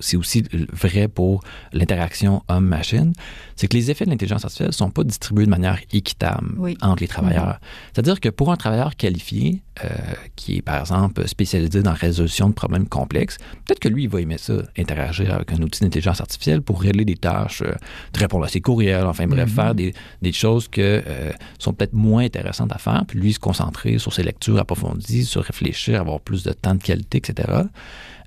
c'est 0.00 0.16
aussi 0.16 0.44
vrai 0.72 1.08
pour 1.08 1.42
l'interaction 1.72 2.42
homme-machine, 2.48 3.12
c'est 3.56 3.68
que 3.68 3.76
les 3.76 3.90
effets 3.90 4.04
de 4.04 4.10
l'intelligence 4.10 4.44
artificielle 4.44 4.68
ne 4.68 4.72
sont 4.72 4.90
pas 4.90 5.04
distribués 5.04 5.44
de 5.44 5.50
manière 5.50 5.80
équitable 5.92 6.48
entre 6.80 7.00
les 7.00 7.08
travailleurs. 7.08 7.46
Mm-hmm. 7.46 7.92
C'est-à-dire 7.92 8.20
que 8.20 8.28
pour 8.28 8.52
un 8.52 8.56
travailleur 8.56 8.96
qualifié, 8.96 9.62
euh, 9.84 9.88
qui 10.36 10.56
est 10.56 10.62
par 10.62 10.80
exemple 10.80 11.26
spécialisé 11.26 11.82
dans 11.82 11.90
la 11.90 11.96
résolution 11.96 12.48
de 12.48 12.54
problèmes 12.54 12.88
complexes, 12.88 13.38
peut-être 13.64 13.80
que 13.80 13.88
lui, 13.88 14.04
il 14.04 14.08
va 14.08 14.20
aimer 14.20 14.38
ça, 14.38 14.54
interagir 14.76 15.34
avec 15.34 15.52
un 15.52 15.62
outil 15.62 15.82
d'intelligence 15.82 16.20
artificielle 16.20 16.62
pour 16.62 16.80
régler 16.80 17.04
des 17.04 17.16
tâches, 17.16 17.62
euh, 17.62 17.74
de 18.12 18.18
répondre 18.18 18.44
à 18.44 18.48
ses 18.48 18.60
courriels, 18.60 19.06
enfin 19.06 19.26
bref, 19.26 19.48
mm-hmm. 19.48 19.54
faire 19.54 19.74
des, 19.74 19.94
des, 20.22 20.32
choses 20.32 20.68
que 20.68 21.02
euh, 21.06 21.32
sont 21.58 21.72
peut-être 21.72 21.94
moins 21.94 22.24
intéressantes 22.24 22.72
à 22.72 22.78
faire, 22.78 23.04
puis 23.06 23.18
lui 23.18 23.32
se 23.32 23.38
concentrer 23.38 23.98
sur 23.98 24.12
ses 24.12 24.22
lectures 24.22 24.58
approfondies, 24.58 25.24
sur 25.24 25.42
réfléchir, 25.42 26.00
avoir 26.00 26.20
plus 26.20 26.44
de 26.44 26.52
temps 26.52 26.74
de 26.74 26.82
qualité, 26.82 27.18
etc. 27.18 27.64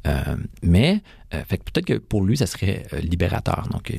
Euh, 0.07 0.35
mais 0.63 1.01
euh, 1.33 1.43
fait 1.47 1.63
peut-être 1.63 1.85
que 1.85 1.97
pour 1.97 2.23
lui, 2.23 2.37
ça 2.37 2.45
serait 2.45 2.85
euh, 2.93 2.99
libérateur. 2.99 3.67
Donc, 3.71 3.93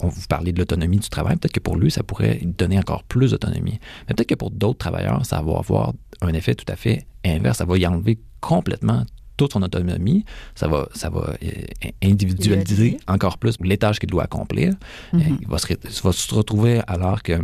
on 0.00 0.08
vous 0.08 0.22
parlait 0.28 0.52
de 0.52 0.58
l'autonomie 0.58 0.98
du 0.98 1.08
travail. 1.08 1.36
Peut-être 1.36 1.52
que 1.52 1.60
pour 1.60 1.76
lui, 1.76 1.90
ça 1.90 2.02
pourrait 2.02 2.40
donner 2.44 2.78
encore 2.78 3.04
plus 3.04 3.30
d'autonomie. 3.30 3.78
Mais 4.08 4.14
peut-être 4.14 4.28
que 4.28 4.34
pour 4.34 4.50
d'autres 4.50 4.78
travailleurs, 4.78 5.24
ça 5.24 5.40
va 5.42 5.58
avoir 5.58 5.92
un 6.20 6.32
effet 6.34 6.54
tout 6.54 6.70
à 6.70 6.76
fait 6.76 7.06
inverse. 7.24 7.58
Ça 7.58 7.64
va 7.64 7.78
y 7.78 7.86
enlever 7.86 8.18
complètement 8.40 9.04
toute 9.36 9.52
son 9.52 9.62
autonomie. 9.62 10.24
Ça 10.54 10.66
va, 10.68 10.88
ça 10.94 11.10
va 11.10 11.34
individualiser 12.02 12.98
encore 13.06 13.38
plus 13.38 13.56
les 13.62 13.76
tâches 13.76 13.98
qu'il 13.98 14.08
doit 14.08 14.24
accomplir. 14.24 14.74
Mm-hmm. 15.12 15.38
il, 15.42 15.48
va 15.48 15.58
se, 15.58 15.66
il 15.72 16.02
va 16.02 16.12
se 16.12 16.34
retrouver 16.34 16.80
alors 16.86 17.22
que 17.22 17.38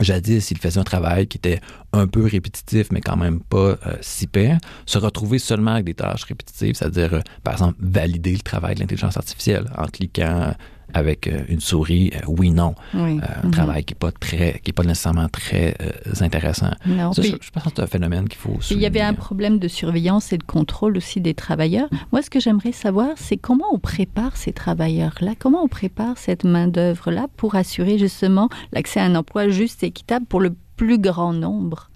Jadis, 0.00 0.50
il 0.50 0.58
faisait 0.58 0.78
un 0.78 0.84
travail 0.84 1.26
qui 1.26 1.38
était 1.38 1.60
un 1.92 2.06
peu 2.06 2.24
répétitif, 2.24 2.88
mais 2.92 3.00
quand 3.00 3.16
même 3.16 3.40
pas 3.40 3.56
euh, 3.86 3.96
si 4.00 4.26
pire. 4.26 4.58
Se 4.86 4.98
retrouver 4.98 5.38
seulement 5.38 5.72
avec 5.72 5.86
des 5.86 5.94
tâches 5.94 6.24
répétitives, 6.24 6.74
c'est-à-dire, 6.76 7.14
euh, 7.14 7.20
par 7.42 7.54
exemple, 7.54 7.76
valider 7.80 8.32
le 8.32 8.40
travail 8.40 8.74
de 8.74 8.80
l'intelligence 8.80 9.16
artificielle 9.16 9.70
en 9.76 9.86
cliquant 9.86 10.54
avec 10.94 11.26
euh, 11.26 11.42
une 11.48 11.60
souris 11.60 12.12
euh, 12.14 12.20
oui 12.26 12.50
non. 12.50 12.74
Euh, 12.94 13.18
un 13.42 13.46
mhm. 13.46 13.50
travail 13.50 13.84
qui 13.84 13.94
est 13.94 13.98
pas 13.98 14.12
très 14.12 14.60
qui 14.62 14.70
est 14.70 14.72
pas 14.72 14.84
nécessairement 14.84 15.28
très 15.28 15.76
intéressant. 16.20 16.70
Non, 16.86 17.12
je, 17.12 17.30
pense 17.52 17.64
que 17.64 17.70
c'est 17.76 17.82
un 17.82 17.86
phénomène 17.86 18.28
qu'il 18.28 18.38
faut 18.38 18.58
il 18.70 18.78
y 18.78 18.86
avait 18.86 19.00
un 19.00 19.14
problème 19.14 19.58
de 19.58 19.68
surveillance 19.68 20.32
et 20.32 20.38
de 20.38 20.42
contrôle 20.42 20.96
aussi 20.96 21.20
des 21.20 21.34
travailleurs. 21.34 21.88
Moi 22.12 22.22
ce 22.22 22.30
que 22.30 22.40
j'aimerais 22.40 22.72
savoir 22.72 23.10
c'est 23.16 23.36
comment 23.36 23.66
on 23.72 23.78
prépare 23.78 24.36
ces 24.36 24.52
travailleurs 24.52 25.14
là 25.20 25.32
comment 25.38 25.62
on 25.62 25.68
prépare 25.68 26.18
cette 26.18 26.44
main 26.44 26.68
d'œuvre 26.68 27.10
là 27.10 27.26
pour 27.36 27.54
assurer 27.54 27.98
justement 27.98 28.48
l'accès 28.72 29.00
à 29.00 29.04
un 29.04 29.14
emploi 29.14 29.48
juste 29.48 29.82
et 29.82 29.86
équitable 29.86 30.26
pour 30.26 30.40
le 30.40 30.54
plus 30.76 30.98
grand 30.98 31.32
nombre? 31.32 31.87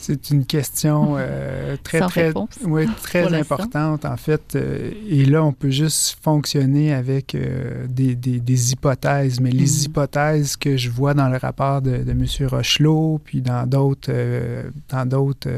C'est 0.00 0.30
une 0.30 0.46
question 0.46 1.16
euh, 1.18 1.76
très, 1.82 2.00
très, 2.00 2.32
ouais, 2.64 2.86
très 3.02 3.32
importante, 3.34 4.04
en 4.04 4.16
fait. 4.16 4.54
Euh, 4.54 4.90
et 5.08 5.24
là, 5.24 5.44
on 5.44 5.52
peut 5.52 5.70
juste 5.70 6.18
fonctionner 6.22 6.92
avec 6.92 7.34
euh, 7.34 7.86
des, 7.88 8.14
des, 8.14 8.40
des, 8.40 8.72
hypothèses. 8.72 9.40
Mais 9.40 9.50
les 9.50 9.64
mm. 9.64 9.84
hypothèses 9.86 10.56
que 10.56 10.76
je 10.76 10.90
vois 10.90 11.14
dans 11.14 11.28
le 11.28 11.36
rapport 11.36 11.82
de, 11.82 11.98
de 11.98 12.10
M. 12.10 12.24
Rochelot, 12.48 13.20
puis 13.24 13.42
dans 13.42 13.66
d'autres 13.66 14.12
dans 14.88 15.06
d'autres 15.06 15.50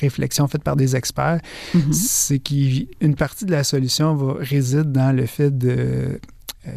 réflexions 0.00 0.48
faites 0.48 0.64
par 0.64 0.76
des 0.76 0.96
experts, 0.96 1.40
mm-hmm. 1.74 1.92
c'est 1.92 2.38
qu'une 2.38 3.14
partie 3.14 3.44
de 3.44 3.52
la 3.52 3.64
solution 3.64 4.14
va, 4.14 4.34
réside 4.40 4.92
dans 4.92 5.14
le 5.14 5.26
fait 5.26 5.56
de 5.56 5.70
euh, 5.90 6.18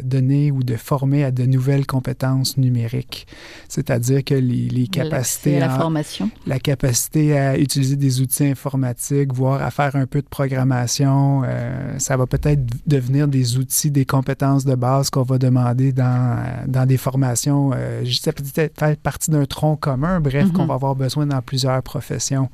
donner 0.02 0.50
ou 0.50 0.62
de 0.62 0.76
former 0.76 1.24
à 1.24 1.30
de 1.30 1.44
nouvelles 1.44 1.86
compétences 1.86 2.56
numériques. 2.56 3.26
C'est-à-dire 3.68 4.24
que 4.24 4.34
les, 4.34 4.68
les 4.68 4.86
capacités... 4.86 5.56
À 5.56 5.68
la 5.68 5.78
formation. 5.78 6.30
La 6.46 6.58
capacité 6.58 7.36
à 7.36 7.58
utiliser 7.58 7.96
des 7.96 8.20
outils 8.20 8.46
informatiques, 8.46 9.32
voire 9.32 9.62
à 9.62 9.70
faire 9.70 9.94
un 9.96 10.06
peu 10.06 10.22
de 10.22 10.26
programmation, 10.28 11.42
euh, 11.44 11.98
ça 11.98 12.16
va 12.16 12.26
peut-être 12.26 12.62
devenir 12.86 13.28
des 13.28 13.58
outils, 13.58 13.90
des 13.90 14.06
compétences 14.06 14.64
de 14.64 14.74
base 14.74 15.10
qu'on 15.10 15.22
va 15.22 15.38
demander 15.38 15.92
dans, 15.92 16.42
dans 16.66 16.86
des 16.86 16.96
formations. 16.96 17.72
Euh, 17.74 18.04
ça 18.20 18.32
peut 18.32 18.44
être 18.56 18.78
faire 18.78 18.96
partie 18.96 19.30
d'un 19.30 19.44
tronc 19.44 19.76
commun, 19.76 20.20
bref, 20.20 20.50
qu'on 20.52 20.64
mm-hmm. 20.64 20.68
va 20.68 20.74
avoir 20.74 20.94
besoin 20.94 21.26
dans 21.26 21.42
plusieurs 21.42 21.82
professions. 21.82 22.48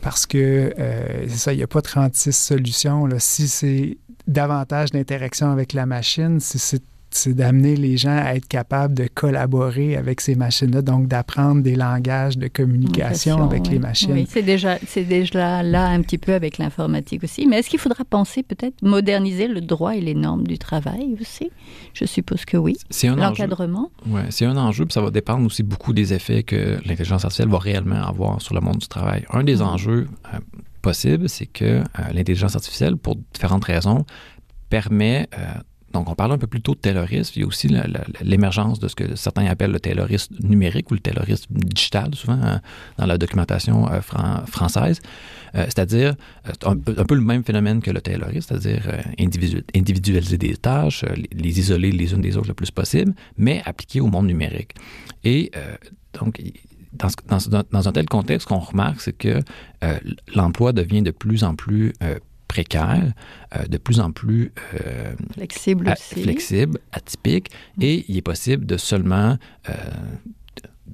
Parce 0.00 0.26
que, 0.26 0.72
euh, 0.78 1.26
c'est 1.28 1.36
ça, 1.36 1.52
il 1.52 1.56
n'y 1.56 1.62
a 1.62 1.66
pas 1.66 1.82
36 1.82 2.32
solutions. 2.32 3.06
Là. 3.06 3.18
Si 3.18 3.48
c'est 3.48 3.98
davantage 4.28 4.90
d'interaction 4.92 5.50
avec 5.50 5.72
la 5.72 5.86
machine, 5.86 6.38
c'est 6.40 6.82
c'est 7.10 7.34
d'amener 7.34 7.76
les 7.76 7.96
gens 7.96 8.16
à 8.16 8.34
être 8.34 8.46
capables 8.46 8.94
de 8.94 9.08
collaborer 9.12 9.96
avec 9.96 10.20
ces 10.20 10.34
machines-là, 10.34 10.82
donc 10.82 11.08
d'apprendre 11.08 11.62
des 11.62 11.74
langages 11.74 12.36
de 12.36 12.48
communication 12.48 13.42
avec 13.42 13.68
les 13.68 13.78
machines. 13.78 14.12
Oui, 14.12 14.26
c'est 14.28 14.42
déjà, 14.42 14.78
c'est 14.86 15.04
déjà 15.04 15.62
là 15.62 15.86
un 15.86 16.02
petit 16.02 16.18
peu 16.18 16.34
avec 16.34 16.58
l'informatique 16.58 17.24
aussi. 17.24 17.46
Mais 17.46 17.58
est-ce 17.58 17.70
qu'il 17.70 17.78
faudra 17.78 18.04
penser 18.04 18.42
peut-être 18.42 18.82
moderniser 18.82 19.48
le 19.48 19.60
droit 19.60 19.96
et 19.96 20.00
les 20.00 20.14
normes 20.14 20.46
du 20.46 20.58
travail 20.58 21.16
aussi? 21.20 21.50
Je 21.94 22.04
suppose 22.04 22.44
que 22.44 22.56
oui. 22.56 22.76
C'est 22.90 23.08
un 23.08 23.16
L'encadrement. 23.16 23.90
Oui, 24.06 24.20
c'est 24.30 24.44
un 24.44 24.56
enjeu, 24.56 24.84
puis 24.84 24.92
ça 24.92 25.00
va 25.00 25.10
dépendre 25.10 25.46
aussi 25.46 25.62
beaucoup 25.62 25.92
des 25.92 26.12
effets 26.12 26.42
que 26.42 26.78
l'intelligence 26.84 27.24
artificielle 27.24 27.48
va 27.48 27.58
réellement 27.58 28.06
avoir 28.06 28.40
sur 28.42 28.54
le 28.54 28.60
monde 28.60 28.78
du 28.78 28.88
travail. 28.88 29.24
Un 29.32 29.44
des 29.44 29.56
mm. 29.56 29.62
enjeux 29.62 30.08
possibles, 30.78 31.28
c'est 31.28 31.46
que 31.46 31.64
euh, 31.64 31.82
l'intelligence 32.12 32.54
artificielle, 32.54 32.96
pour 32.96 33.16
différentes 33.32 33.64
raisons, 33.64 34.04
permet 34.68 35.28
euh, 35.38 35.44
donc, 35.94 36.10
on 36.10 36.14
parle 36.14 36.32
un 36.32 36.38
peu 36.38 36.46
plus 36.46 36.60
tôt 36.60 36.74
de 36.74 36.80
taylorisme. 36.80 37.32
Il 37.36 37.40
y 37.40 37.44
a 37.44 37.46
aussi 37.46 37.66
l'émergence 38.20 38.78
de 38.78 38.88
ce 38.88 38.94
que 38.94 39.16
certains 39.16 39.46
appellent 39.46 39.70
le 39.72 39.80
taylorisme 39.80 40.34
numérique 40.42 40.90
ou 40.90 40.94
le 40.94 41.00
taylorisme 41.00 41.46
digital, 41.54 42.14
souvent 42.14 42.38
hein, 42.42 42.60
dans 42.98 43.06
la 43.06 43.16
documentation 43.16 43.90
euh, 43.90 44.02
française. 44.46 45.00
C'est-à-dire 45.54 46.14
un, 46.66 46.76
peu 46.76 47.14
le 47.14 47.22
même 47.22 47.42
phénomène 47.42 47.80
que 47.80 47.90
le 47.90 48.02
taylorisme, 48.02 48.48
c'est-à-dire 48.48 48.82
individualiser 49.18 50.36
des 50.36 50.58
tâches, 50.58 51.06
les, 51.32 51.58
isoler 51.58 51.90
les 51.90 52.12
unes 52.12 52.20
des 52.20 52.36
autres 52.36 52.48
le 52.48 52.54
plus 52.54 52.70
possible, 52.70 53.14
mais 53.38 53.62
appliqué 53.64 54.02
au 54.02 54.08
monde 54.08 54.26
numérique. 54.26 54.74
Et 55.24 55.50
donc, 56.20 56.38
dans, 56.98 57.62
dans, 57.70 57.88
un 57.88 57.92
tel 57.92 58.06
contexte, 58.06 58.48
ce 58.48 58.54
qu'on 58.54 58.60
remarque, 58.60 59.00
c'est 59.00 59.16
que 59.16 59.40
l'emploi 60.34 60.72
devient 60.72 61.02
de 61.02 61.10
plus 61.10 61.44
en 61.44 61.54
plus 61.54 61.92
précaire, 62.48 63.12
euh, 63.54 63.66
de 63.66 63.76
plus 63.76 64.00
en 64.00 64.10
plus 64.10 64.52
euh, 64.74 65.12
flexible, 65.34 65.94
flexible, 65.96 66.80
atypique, 66.92 67.50
et 67.80 68.04
il 68.08 68.16
est 68.16 68.22
possible 68.22 68.66
de 68.66 68.76
seulement 68.76 69.36
euh, 69.68 69.72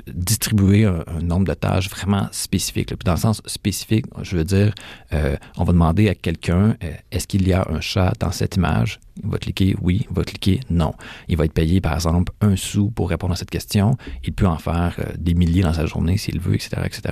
distribuer 0.07 0.85
un, 0.85 1.05
nombre 1.23 1.47
de 1.47 1.55
tâches 1.55 1.89
vraiment 1.89 2.29
spécifiques. 2.33 2.93
Dans 3.05 3.13
le 3.13 3.19
sens 3.19 3.43
spécifique, 3.47 4.07
je 4.23 4.37
veux 4.37 4.45
dire, 4.45 4.75
euh, 5.13 5.37
on 5.57 5.65
va 5.65 5.73
demander 5.73 6.09
à 6.09 6.15
quelqu'un, 6.15 6.77
euh, 6.83 6.93
est-ce 7.11 7.27
qu'il 7.27 7.47
y 7.47 7.53
a 7.53 7.67
un 7.69 7.81
chat 7.81 8.13
dans 8.21 8.31
cette 8.31 8.57
image? 8.57 9.01
Il 9.23 9.31
va 9.31 9.39
cliquer 9.39 9.77
oui, 9.81 10.07
il 10.09 10.15
va 10.15 10.25
cliquer 10.25 10.61
non. 10.71 10.95
Il 11.29 11.37
va 11.37 11.45
être 11.45 11.53
payé, 11.53 11.81
par 11.81 11.95
exemple, 11.95 12.33
un 12.41 12.57
sou 12.57 12.91
pour 12.91 13.09
répondre 13.09 13.33
à 13.33 13.37
cette 13.37 13.51
question. 13.51 13.97
Il 14.25 14.33
peut 14.33 14.47
en 14.47 14.59
faire 14.59 14.97
euh, 14.99 15.13
des 15.19 15.35
milliers 15.35 15.63
dans 15.63 15.75
sa 15.75 15.87
journée 15.87 16.17
s'il 16.17 16.41
veut, 16.41 16.55
etc., 16.55 16.83
etc. 16.85 17.03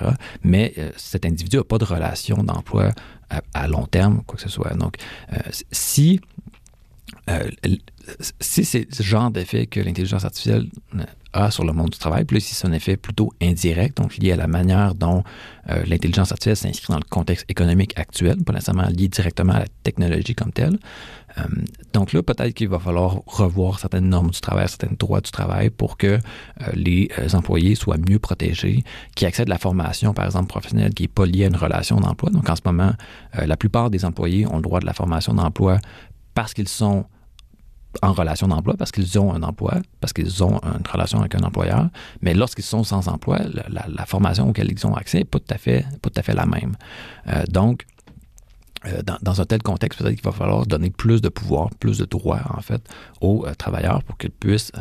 Mais 0.42 0.74
cet 0.96 1.24
individu 1.24 1.58
n'a 1.58 1.64
pas 1.64 1.78
de 1.78 1.84
relation 1.84 2.42
d'emploi 2.42 2.90
à, 3.54 3.68
long 3.68 3.86
terme, 3.86 4.22
quoi 4.26 4.36
que 4.36 4.42
ce 4.42 4.48
soit. 4.48 4.74
Donc, 4.74 4.96
si 5.70 6.20
si 8.40 8.64
c'est 8.64 8.92
ce 8.92 9.02
genre 9.02 9.30
d'effet 9.30 9.66
que 9.66 9.80
l'intelligence 9.80 10.24
artificielle 10.24 10.68
a 11.32 11.50
sur 11.50 11.64
le 11.64 11.72
monde 11.72 11.90
du 11.90 11.98
travail, 11.98 12.24
puis 12.24 12.40
si 12.40 12.54
c'est 12.54 12.66
un 12.66 12.72
effet 12.72 12.96
plutôt 12.96 13.32
indirect, 13.40 13.96
donc 13.96 14.16
lié 14.16 14.32
à 14.32 14.36
la 14.36 14.46
manière 14.46 14.94
dont 14.94 15.22
euh, 15.70 15.82
l'intelligence 15.86 16.30
artificielle 16.30 16.56
s'inscrit 16.56 16.92
dans 16.92 16.98
le 16.98 17.08
contexte 17.08 17.46
économique 17.48 17.98
actuel, 17.98 18.42
pas 18.44 18.52
nécessairement 18.52 18.88
lié 18.88 19.08
directement 19.08 19.54
à 19.54 19.60
la 19.60 19.66
technologie 19.82 20.34
comme 20.34 20.52
telle. 20.52 20.78
Euh, 21.38 21.42
donc 21.94 22.12
là, 22.12 22.22
peut-être 22.22 22.52
qu'il 22.52 22.68
va 22.68 22.78
falloir 22.78 23.22
revoir 23.26 23.78
certaines 23.78 24.08
normes 24.08 24.30
du 24.30 24.40
travail, 24.40 24.68
certains 24.68 24.94
droits 24.98 25.22
du 25.22 25.30
travail 25.30 25.70
pour 25.70 25.96
que 25.96 26.06
euh, 26.06 26.18
les 26.74 27.08
employés 27.32 27.74
soient 27.74 27.96
mieux 27.96 28.18
protégés, 28.18 28.84
qui 29.14 29.24
accèdent 29.24 29.48
à 29.48 29.54
la 29.54 29.58
formation, 29.58 30.12
par 30.12 30.26
exemple, 30.26 30.48
professionnelle, 30.48 30.92
qui 30.92 31.04
n'est 31.04 31.08
pas 31.08 31.24
liée 31.24 31.44
à 31.44 31.48
une 31.48 31.56
relation 31.56 31.98
d'emploi. 31.98 32.30
Donc 32.30 32.48
en 32.50 32.56
ce 32.56 32.62
moment, 32.64 32.92
la 33.34 33.56
plupart 33.56 33.88
des 33.88 34.04
employés 34.04 34.46
ont 34.46 34.56
le 34.56 34.62
droit 34.62 34.80
de 34.80 34.86
la 34.86 34.92
formation 34.92 35.32
d'emploi 35.32 35.78
parce 36.34 36.52
qu'ils 36.52 36.68
sont 36.68 37.06
en 38.00 38.12
relation 38.12 38.48
d'emploi 38.48 38.74
parce 38.76 38.90
qu'ils 38.90 39.18
ont 39.18 39.35
un 39.35 39.42
emploi, 39.42 39.74
parce 40.00 40.12
qu'ils 40.12 40.42
ont 40.42 40.61
une 40.62 40.87
relation 40.90 41.20
avec 41.20 41.35
un 41.35 41.40
employeur, 41.40 41.88
mais 42.22 42.35
lorsqu'ils 42.35 42.64
sont 42.64 42.85
sans 42.85 43.09
emploi, 43.09 43.40
la, 43.68 44.07
formation 44.07 44.48
auquel 44.48 44.70
ils 44.70 44.87
ont 44.87 44.94
accès 44.94 45.18
n'est 45.18 45.24
pas 45.24 45.38
tout 45.38 45.55
à 45.55 45.59
fait, 45.59 45.85
pas 46.00 46.11
tout 46.11 46.18
à 46.18 46.22
fait 46.22 46.35
la 46.35 46.46
même. 46.46 46.74
Euh, 47.28 47.44
donc, 47.48 47.87
euh, 48.87 49.02
dans, 49.22 49.40
un 49.40 49.44
tel 49.44 49.62
contexte, 49.62 50.00
peut-être 50.00 50.14
qu'il 50.14 50.24
va 50.24 50.33
falloir 50.33 50.66
donner 50.66 50.90
plus 50.90 51.20
de 51.20 51.28
pouvoir, 51.28 51.70
plus 51.78 51.98
de 51.98 52.05
droits, 52.05 52.40
en 52.57 52.61
fait, 52.61 52.83
aux 53.20 53.44
euh, 53.46 53.55
travailleurs 53.55 54.02
pour 54.02 54.16
qu'ils 54.16 54.31
puissent 54.31 54.72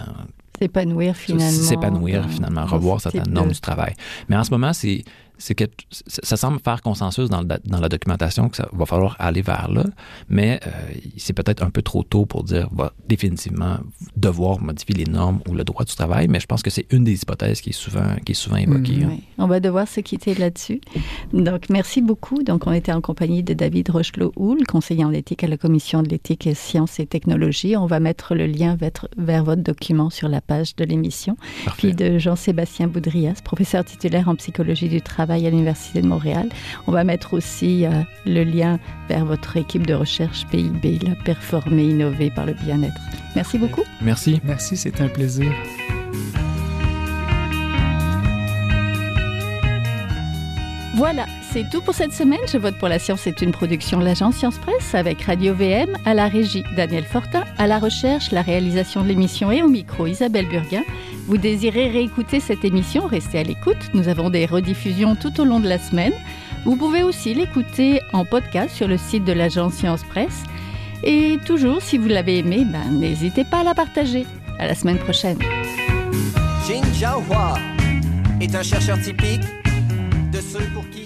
s'épanouir 0.60 1.15
finalement. 1.15 1.52
S'épanouir 1.52 2.30
finalement, 2.30 2.65
revoir 2.65 3.02
certaines 3.02 3.32
normes 3.32 3.52
du 3.52 3.60
travail. 3.60 3.93
Mais 4.30 4.38
en 4.38 4.43
ce 4.43 4.52
moment, 4.52 4.74
c'est 4.74 5.04
c'est 5.41 5.56
que 5.56 5.63
ça 6.06 6.38
semble 6.38 6.60
faire 6.60 6.82
consensus 6.82 7.30
dans, 7.30 7.43
dans, 7.43 7.80
la 7.80 7.89
documentation 7.89 8.47
que 8.47 8.58
ça 8.58 8.69
va 8.71 8.86
falloir 8.86 9.15
aller 9.19 9.41
vers 9.41 9.69
là, 9.71 9.86
mais 10.30 10.60
euh, 10.67 10.69
c'est 11.17 11.34
peut-être 11.34 11.63
un 11.63 11.71
peu 11.71 11.82
trop 11.82 12.04
tôt 12.04 12.25
pour 12.25 12.43
dire 12.43 12.69
va 12.71 12.93
définitivement 13.08 13.77
devoir 14.15 14.62
modifier 14.62 14.95
les 14.95 15.06
normes 15.06 15.39
ou 15.49 15.56
le 15.56 15.63
droit 15.63 15.84
du 15.84 15.95
travail, 15.95 16.27
mais 16.27 16.39
je 16.39 16.45
pense 16.45 16.62
que 16.62 16.69
c'est 16.69 16.86
une 16.91 17.04
des 17.04 17.21
hypothèses 17.23 17.60
qui 17.60 17.71
est 17.71 17.73
souvent, 17.73 18.15
qui 18.23 18.34
est 18.34 18.36
souvent 18.36 18.58
évoquée. 18.58 19.04
Hein. 19.04 19.10
oui. 19.10 19.23
On 19.39 19.47
va 19.47 19.60
devoir 19.60 19.88
se 19.88 19.99
quitter 19.99 20.36
là-dessus. 20.36 20.80
Donc, 21.34 21.69
merci 21.69 22.01
beaucoup. 22.01 22.43
Donc, 22.43 22.67
on 22.67 22.71
était 22.71 22.93
en 22.93 23.01
compagnie 23.01 23.41
de 23.41 23.56
David 23.56 23.89
Rochelot-Houl, 23.89 24.65
conseiller 24.67 25.04
en 25.04 25.12
éthique 25.12 25.43
à 25.43 25.47
la 25.47 25.58
Commission 25.58 26.04
de 26.04 26.10
l'éthique, 26.10 26.47
sciences 26.54 26.99
et 26.99 27.08
technologies. 27.08 27.75
On 27.75 27.88
va 27.88 27.99
mettre 27.99 28.36
le 28.36 28.45
lien 28.45 28.75
vers, 28.75 28.91
vers 29.17 29.43
votre 29.43 29.63
document 29.63 30.12
sur 30.12 30.27
la 30.27 30.41
page 30.41 30.75
de 30.75 30.86
l'émission. 30.86 31.36
Puis 31.77 31.93
de 31.93 32.19
Jean-Sébastien 32.19 32.88
Boudrias, 32.88 33.41
professeur 33.43 33.84
titulaire 33.84 34.30
en 34.30 34.36
psychologie 34.36 34.89
du 34.89 35.01
travail 35.01 35.31
à 35.34 35.50
l'Université 35.50 36.02
de 36.02 36.08
Montréal. 36.08 36.50
On 36.88 36.91
va 36.91 37.04
mettre 37.04 37.34
aussi 37.34 37.86
euh, 37.86 37.89
le 38.26 38.44
lien 38.44 38.80
vers 39.10 39.26
votre 39.26 39.58
équipe 39.58 39.86
de 39.86 39.94
recherche 39.94 40.46
PIB, 40.52 41.00
la 41.06 41.15
performer, 41.15 41.86
innover 41.86 42.30
par 42.30 42.46
le 42.46 42.54
bien-être. 42.54 43.02
Merci 43.36 43.58
beaucoup. 43.58 43.84
Merci. 44.02 44.41
Merci, 44.44 44.78
c'est 44.78 45.02
un 45.02 45.08
plaisir. 45.08 45.52
Voilà, 50.96 51.26
c'est 51.52 51.67
tout 51.70 51.82
pour 51.82 51.96
cette 51.96 52.13
semaine. 52.13 52.41
Je 52.48 52.60
vote 52.60 52.78
pour 52.78 52.88
la 52.88 53.00
science 53.00 53.22
c'est 53.22 53.41
une 53.41 53.52
production 53.52 54.00
de 54.00 54.06
l'agence 54.06 54.36
Science 54.36 54.60
Presse 54.60 54.94
avec 54.94 55.22
Radio 55.24 55.54
VM, 55.56 55.98
à 56.06 56.13
la 56.13 56.28
régie 56.28 56.63
Daniel 56.76 57.06
Fortin, 57.06 57.44
à 57.58 57.65
la 57.65 57.80
recherche, 57.80 58.32
la 58.32 58.44
réalisation 58.44 59.02
de 59.02 59.08
l'émission 59.08 59.52
et 59.52 59.63
au 59.63 59.67
micro 59.67 60.06
Isabelle 60.06 60.48
Burguin. 60.48 60.84
Vous 61.32 61.38
désirez 61.38 61.88
réécouter 61.88 62.41
cette 62.41 62.65
émission 62.65 63.08
Restez 63.08 63.39
à 63.39 63.44
l'écoute. 63.44 63.78
Nous 63.94 64.10
avons 64.10 64.30
des 64.30 64.46
rediffusions 64.46 65.15
tout 65.15 65.39
au 65.39 65.46
long 65.46 65.62
de 65.62 65.70
la 65.70 65.80
semaine. 65.80 66.12
Vous 66.65 66.76
pouvez 66.76 67.04
aussi 67.04 67.34
l'écouter 67.34 68.02
en 68.12 68.26
podcast 68.26 68.76
sur 68.76 68.86
le 68.86 68.98
site 68.98 69.24
de 69.24 69.32
l'agence 69.32 69.76
Science 69.76 70.04
Presse. 70.04 70.44
Et 71.06 71.38
toujours, 71.46 71.82
si 71.82 71.98
vous 71.98 72.10
l'avez 72.10 72.39
aimé, 72.39 72.65
ben, 72.65 73.00
n'hésitez 73.00 73.46
pas 73.46 73.60
à 73.60 73.63
la 73.63 73.74
partager. 73.74 74.26
À 74.60 74.67
la 74.67 74.76
semaine 74.76 74.98
prochaine. 74.98 75.39
Jin 76.67 76.82
est 78.41 78.54
un 78.54 78.63
chercheur 78.63 79.00
typique 79.00 79.44
de 80.34 80.41
ceux 80.41 80.65
pour 80.74 80.84
qui 80.89 81.00